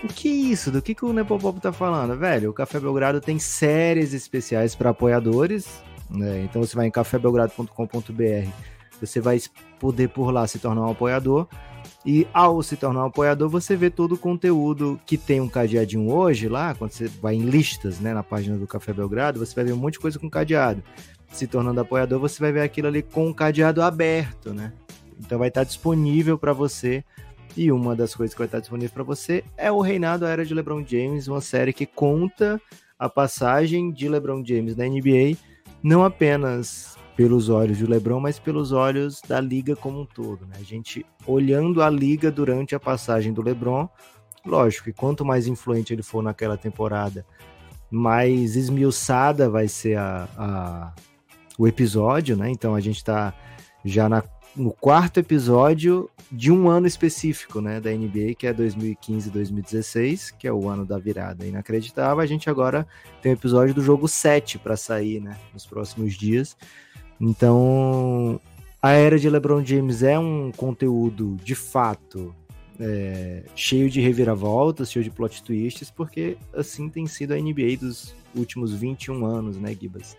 [0.02, 0.70] O que é isso?
[0.72, 2.16] Do que, que o Nepopop tá falando?
[2.18, 5.80] Velho, o Café Belgrado tem séries especiais para apoiadores,
[6.10, 6.42] né?
[6.42, 8.48] Então você vai em cafébelgrado.com.br,
[9.00, 9.40] você vai
[9.78, 11.46] poder por lá se tornar um apoiador.
[12.04, 16.10] E ao se tornar um apoiador, você vê todo o conteúdo que tem um cadeadinho
[16.10, 19.64] hoje lá, quando você vai em listas, né, na página do Café Belgrado, você vai
[19.64, 20.82] ver um monte de coisa com cadeado.
[21.32, 24.72] Se tornando apoiador, você vai ver aquilo ali com o cadeado aberto, né?
[25.20, 27.04] Então vai estar disponível para você.
[27.56, 30.44] E uma das coisas que vai estar disponível para você é o Reinado a Era
[30.44, 32.60] de LeBron James, uma série que conta
[32.98, 35.36] a passagem de LeBron James na NBA,
[35.82, 40.46] não apenas pelos olhos de LeBron, mas pelos olhos da liga como um todo.
[40.46, 40.54] Né?
[40.58, 43.88] A gente olhando a liga durante a passagem do LeBron,
[44.46, 47.26] lógico que quanto mais influente ele for naquela temporada,
[47.90, 50.92] mais esmiuçada vai ser a, a
[51.58, 52.50] o episódio, né?
[52.50, 53.34] Então a gente está
[53.84, 54.22] já na,
[54.56, 60.52] no quarto episódio de um ano específico, né, da NBA, que é 2015-2016, que é
[60.52, 62.20] o ano da virada inacreditável.
[62.20, 62.86] A gente agora
[63.20, 66.56] tem o episódio do jogo 7 para sair, né, nos próximos dias.
[67.20, 68.40] Então,
[68.80, 72.34] a era de LeBron James é um conteúdo de fato
[72.80, 78.16] é, cheio de reviravoltas, cheio de plot twists, porque assim tem sido a NBA dos
[78.34, 80.16] últimos 21 anos, né, Gibas?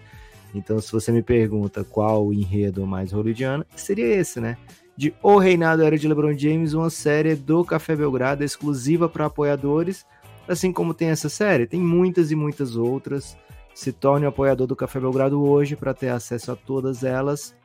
[0.54, 4.56] Então, se você me pergunta qual o enredo mais hollywoodiano, seria esse, né?
[4.96, 10.06] De O Reinado Era de LeBron James, uma série do Café Belgrado exclusiva para apoiadores.
[10.48, 13.38] Assim como tem essa série, tem muitas e muitas outras.
[13.74, 17.56] Se torne um apoiador do Café Belgrado hoje para ter acesso a todas elas.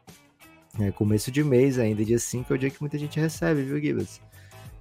[0.80, 3.80] É começo de mês, ainda dia 5 é o dia que muita gente recebe, viu,
[3.80, 4.20] Gibas?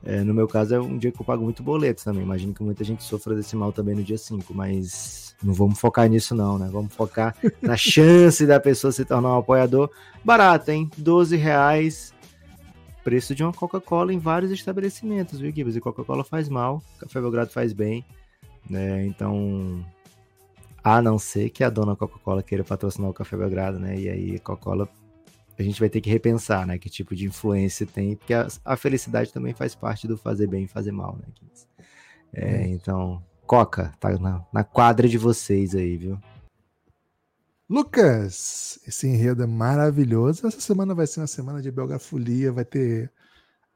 [0.06, 2.24] É, no meu caso, é um dia que eu pago muito boleto também.
[2.24, 6.08] Imagino que muita gente sofra desse mal também no dia 5, mas não vamos focar
[6.08, 6.70] nisso, não, né?
[6.72, 9.90] Vamos focar na chance da pessoa se tornar um apoiador.
[10.24, 10.90] Barato, hein?
[10.98, 12.14] 12 reais.
[13.08, 15.78] Preço de uma Coca-Cola em vários estabelecimentos, viu, Gibbs?
[15.78, 18.04] E Coca-Cola faz mal, Café Belgrado faz bem.
[18.70, 19.06] Né?
[19.06, 19.82] Então,
[20.84, 23.98] a não ser que a dona Coca-Cola queira patrocinar o Café Belgrado, né?
[23.98, 24.90] E aí, Coca-Cola
[25.58, 26.78] a gente vai ter que repensar, né?
[26.78, 30.66] Que tipo de influência tem, porque a, a felicidade também faz parte do fazer bem
[30.66, 31.28] e fazer mal, né?
[32.34, 36.20] É, então, Coca, tá na, na, quadra de vocês aí, viu?
[37.70, 40.48] Lucas, esse enredo é maravilhoso.
[40.48, 43.12] Essa semana vai ser uma semana de belgafolia, vai ter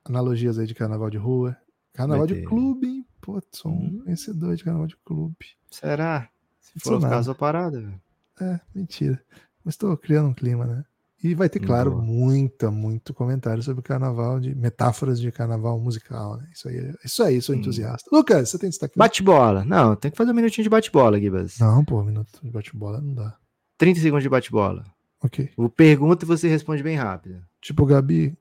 [0.06, 1.58] analogias aí de carnaval de rua.
[1.94, 3.06] Carnaval de clube, hein?
[3.20, 4.04] Pô, sou um hum.
[4.06, 5.46] vencedor de carnaval de clube.
[5.70, 6.30] Será?
[6.60, 8.02] Se for caso parada, velho.
[8.40, 9.22] É, mentira.
[9.64, 10.86] Mas tô criando um clima, né?
[11.24, 12.02] E vai ter, claro, Boa.
[12.02, 16.48] muita, muito comentário sobre carnaval, de metáforas de carnaval musical, né?
[16.52, 18.10] Isso aí, isso aí, sou entusiasta.
[18.12, 18.18] Hum.
[18.18, 18.98] Lucas, você tem destaque?
[18.98, 19.64] Bate-bola.
[19.64, 21.60] Não, tem que fazer um minutinho de bate-bola, Gibas.
[21.60, 23.38] Não, pô, um minuto de bate-bola não dá.
[23.82, 24.86] 30 segundos de bate-bola.
[25.24, 25.50] Ok.
[25.58, 27.44] Eu pergunto e você responde bem rápido.
[27.60, 28.38] Tipo Gabi.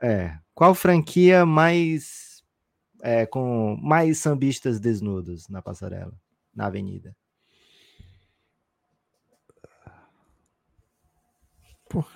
[0.00, 0.38] É.
[0.54, 2.44] Qual franquia mais.
[3.02, 6.14] É, com mais sambistas desnudos na passarela,
[6.54, 7.16] na avenida?
[11.90, 12.08] Porra,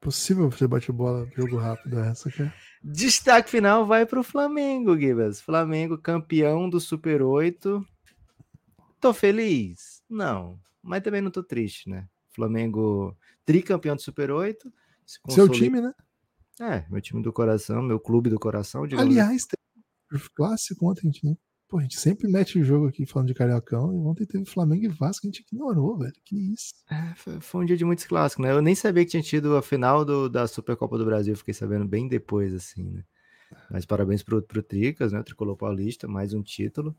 [0.00, 2.50] possível você bate bola, jogo rápido é essa aqui.
[2.82, 5.42] Destaque final vai para o Flamengo, Gibas.
[5.42, 7.86] Flamengo campeão do Super 8.
[8.98, 10.02] Tô feliz?
[10.08, 12.08] Não, mas também não tô triste, né?
[12.34, 14.72] Flamengo tricampeão do Super 8.
[15.28, 15.92] Seu time, né?
[16.60, 18.84] É, meu time do coração, meu clube do coração.
[18.84, 21.36] Aliás, tem clássico ontem, né?
[21.68, 23.94] Pô, a gente sempre mete o jogo aqui falando de Cariocão.
[23.94, 26.12] E ontem teve Flamengo e Vasco, a gente ignorou, velho.
[26.22, 26.74] Que isso.
[26.90, 28.52] É, foi, foi, um dia de muitos clássicos, né?
[28.52, 31.34] Eu nem sabia que tinha tido a final do, da Supercopa do Brasil.
[31.34, 33.02] Fiquei sabendo bem depois, assim, né?
[33.70, 35.20] Mas parabéns pro, pro Tricas, né?
[35.20, 36.94] O Tricolor Paulista, mais um título.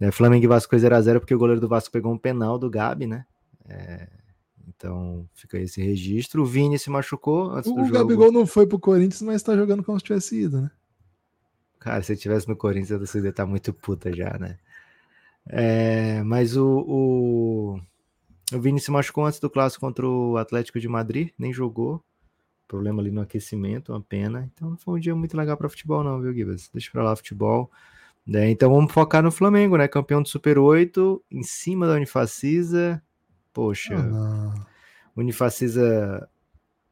[0.00, 3.06] É, Flamengo e Vasco 0x0 porque o goleiro do Vasco pegou um penal do Gabi,
[3.06, 3.24] né?
[3.68, 4.08] É,
[4.68, 6.42] então fica esse registro.
[6.42, 7.96] O Vini se machucou antes o do jogo.
[7.96, 10.70] O Gabigol não foi pro Corinthians, mas tá jogando como se tivesse ido, né?
[11.78, 14.58] Cara, se eu tivesse no Corinthians, a torcida tá muito puta já, né?
[15.46, 17.80] É, mas o, o,
[18.54, 22.02] o Vini se machucou antes do clássico contra o Atlético de Madrid, nem jogou.
[22.66, 24.50] Problema ali no aquecimento, uma pena.
[24.52, 26.70] Então não foi um dia muito legal para futebol, não, viu, Gibas?
[26.72, 27.70] Deixa pra lá futebol.
[28.32, 29.86] É, então vamos focar no Flamengo, né?
[29.86, 33.02] Campeão do Super 8, em cima da Unifacisa.
[33.52, 36.28] Poxa, oh, Unifacisa.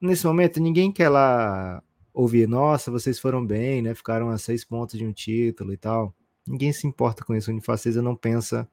[0.00, 3.94] Nesse momento, ninguém quer lá ouvir, nossa, vocês foram bem, né?
[3.94, 6.14] Ficaram a seis pontos de um título e tal.
[6.46, 7.50] Ninguém se importa com isso.
[7.50, 8.68] O Unifacisa não pensa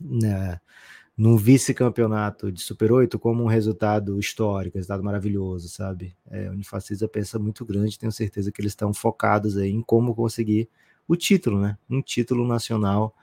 [0.00, 0.60] né,
[1.16, 6.16] num vice-campeonato de Super 8 como um resultado histórico, resultado maravilhoso, sabe?
[6.30, 10.14] É, o Unifacisa pensa muito grande, tenho certeza que eles estão focados aí em como
[10.14, 10.68] conseguir
[11.06, 11.76] o título, né?
[11.88, 13.14] Um título nacional.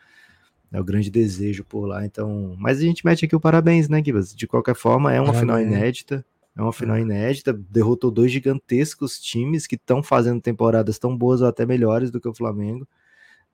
[0.71, 2.05] É o grande desejo por lá.
[2.05, 4.33] Então, mas a gente mete aqui o parabéns, né, Gibas?
[4.33, 5.39] De qualquer forma, é uma parabéns.
[5.41, 6.25] final inédita.
[6.55, 11.47] É uma final inédita, derrotou dois gigantescos times que estão fazendo temporadas tão boas ou
[11.47, 12.85] até melhores do que o Flamengo.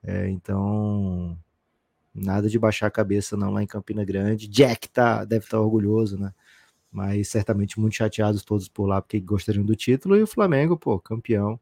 [0.03, 1.37] É, então,
[2.13, 4.47] nada de baixar a cabeça não lá em Campina Grande.
[4.47, 6.33] Jack tá, deve estar tá orgulhoso, né?
[6.91, 10.17] Mas certamente muito chateados todos por lá porque gostariam do título.
[10.17, 11.59] E o Flamengo, pô, campeão.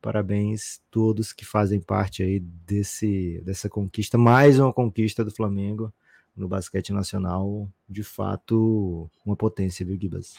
[0.00, 4.16] Parabéns todos que fazem parte aí desse, dessa conquista.
[4.16, 5.92] Mais uma conquista do Flamengo
[6.36, 7.68] no basquete nacional.
[7.88, 10.34] De fato, uma potência, viu, Gibas?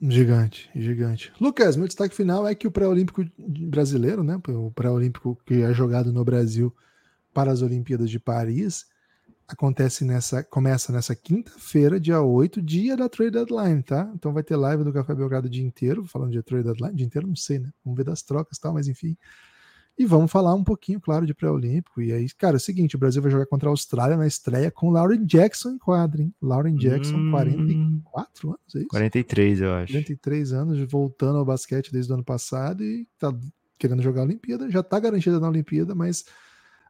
[0.00, 1.32] Gigante, gigante.
[1.40, 4.40] Lucas, meu destaque final é que o pré-olímpico brasileiro, né?
[4.48, 6.74] O pré-olímpico que é jogado no Brasil
[7.32, 8.86] para as Olimpíadas de Paris,
[9.48, 14.10] acontece nessa, começa nessa quinta-feira, dia 8, dia da trade deadline, tá?
[14.14, 17.06] Então vai ter live do Café Belgrado o dia inteiro, falando de trade deadline, dia
[17.06, 17.70] inteiro não sei, né?
[17.84, 19.16] Vamos ver das trocas e tal, mas enfim.
[19.96, 22.02] E vamos falar um pouquinho, claro, de pré-olímpico.
[22.02, 24.70] E aí, cara, é o seguinte: o Brasil vai jogar contra a Austrália na estreia
[24.70, 26.34] com Lauren Jackson em quadra, hein?
[26.42, 28.88] Lauren Jackson, hum, 44 anos, é isso?
[28.88, 29.92] 43, eu acho.
[29.92, 33.32] 43 anos, voltando ao basquete desde o ano passado e tá
[33.78, 34.68] querendo jogar a Olimpíada.
[34.68, 36.24] Já tá garantida na Olimpíada, mas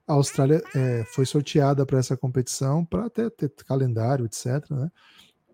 [0.07, 4.47] a Austrália é, foi sorteada para essa competição para até ter calendário, etc.
[4.71, 4.91] Né?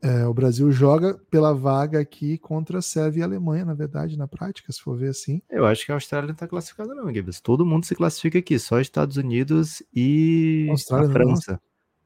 [0.03, 4.17] É, o Brasil joga pela vaga aqui contra a Sérvia e a Alemanha, na verdade,
[4.17, 5.43] na prática, se for ver assim.
[5.51, 7.41] Eu acho que a Austrália não tá classificada, não, Gibbs.
[7.41, 11.61] Todo mundo se classifica aqui, só Estados Unidos e Austrália a não, França.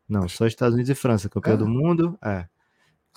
[0.09, 1.57] Não, só Estados Unidos e França, campeão É?
[1.57, 2.19] do mundo.
[2.23, 2.47] É.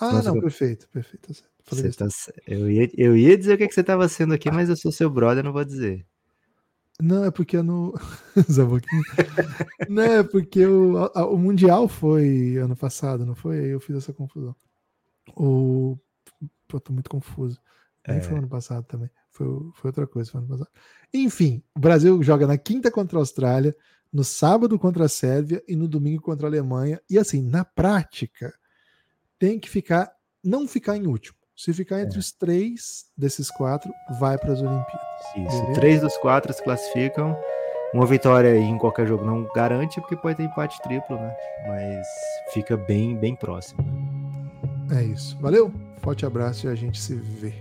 [0.00, 1.34] Ah, Nossa, não, eu- perfeito, perfeito.
[1.64, 2.12] tá tá
[2.46, 4.92] eu, ia, eu ia dizer o que, que você tava sendo aqui, mas eu sou
[4.92, 6.06] seu brother, não vou dizer.
[7.00, 7.94] Não, é porque no.
[9.88, 13.58] Não, é porque o, a- o Mundial foi ano passado, não foi?
[13.60, 14.54] Aí eu fiz essa confusão.
[15.36, 15.96] O.
[16.66, 17.60] Pô, tô muito confuso.
[18.06, 19.10] Nem foi ano passado também.
[19.30, 20.70] Foi, foi outra coisa, foi ano passado.
[21.14, 23.76] Enfim, o Brasil joga na quinta contra a Austrália,
[24.12, 27.00] no sábado contra a Sérvia e no domingo contra a Alemanha.
[27.08, 28.52] E assim, na prática,
[29.38, 30.12] tem que ficar.
[30.44, 31.37] Não ficar em último.
[31.58, 35.00] Se ficar entre os três desses quatro, vai para as Olimpíadas.
[35.36, 35.60] Isso.
[35.60, 35.72] Beleza?
[35.72, 37.36] Três dos quatro se classificam.
[37.92, 41.36] Uma vitória em qualquer jogo não garante, porque pode ter empate triplo, né?
[41.66, 42.06] Mas
[42.52, 43.82] fica bem, bem próximo.
[43.82, 45.00] né?
[45.00, 45.36] É isso.
[45.40, 47.52] Valeu, forte abraço e a gente se vê.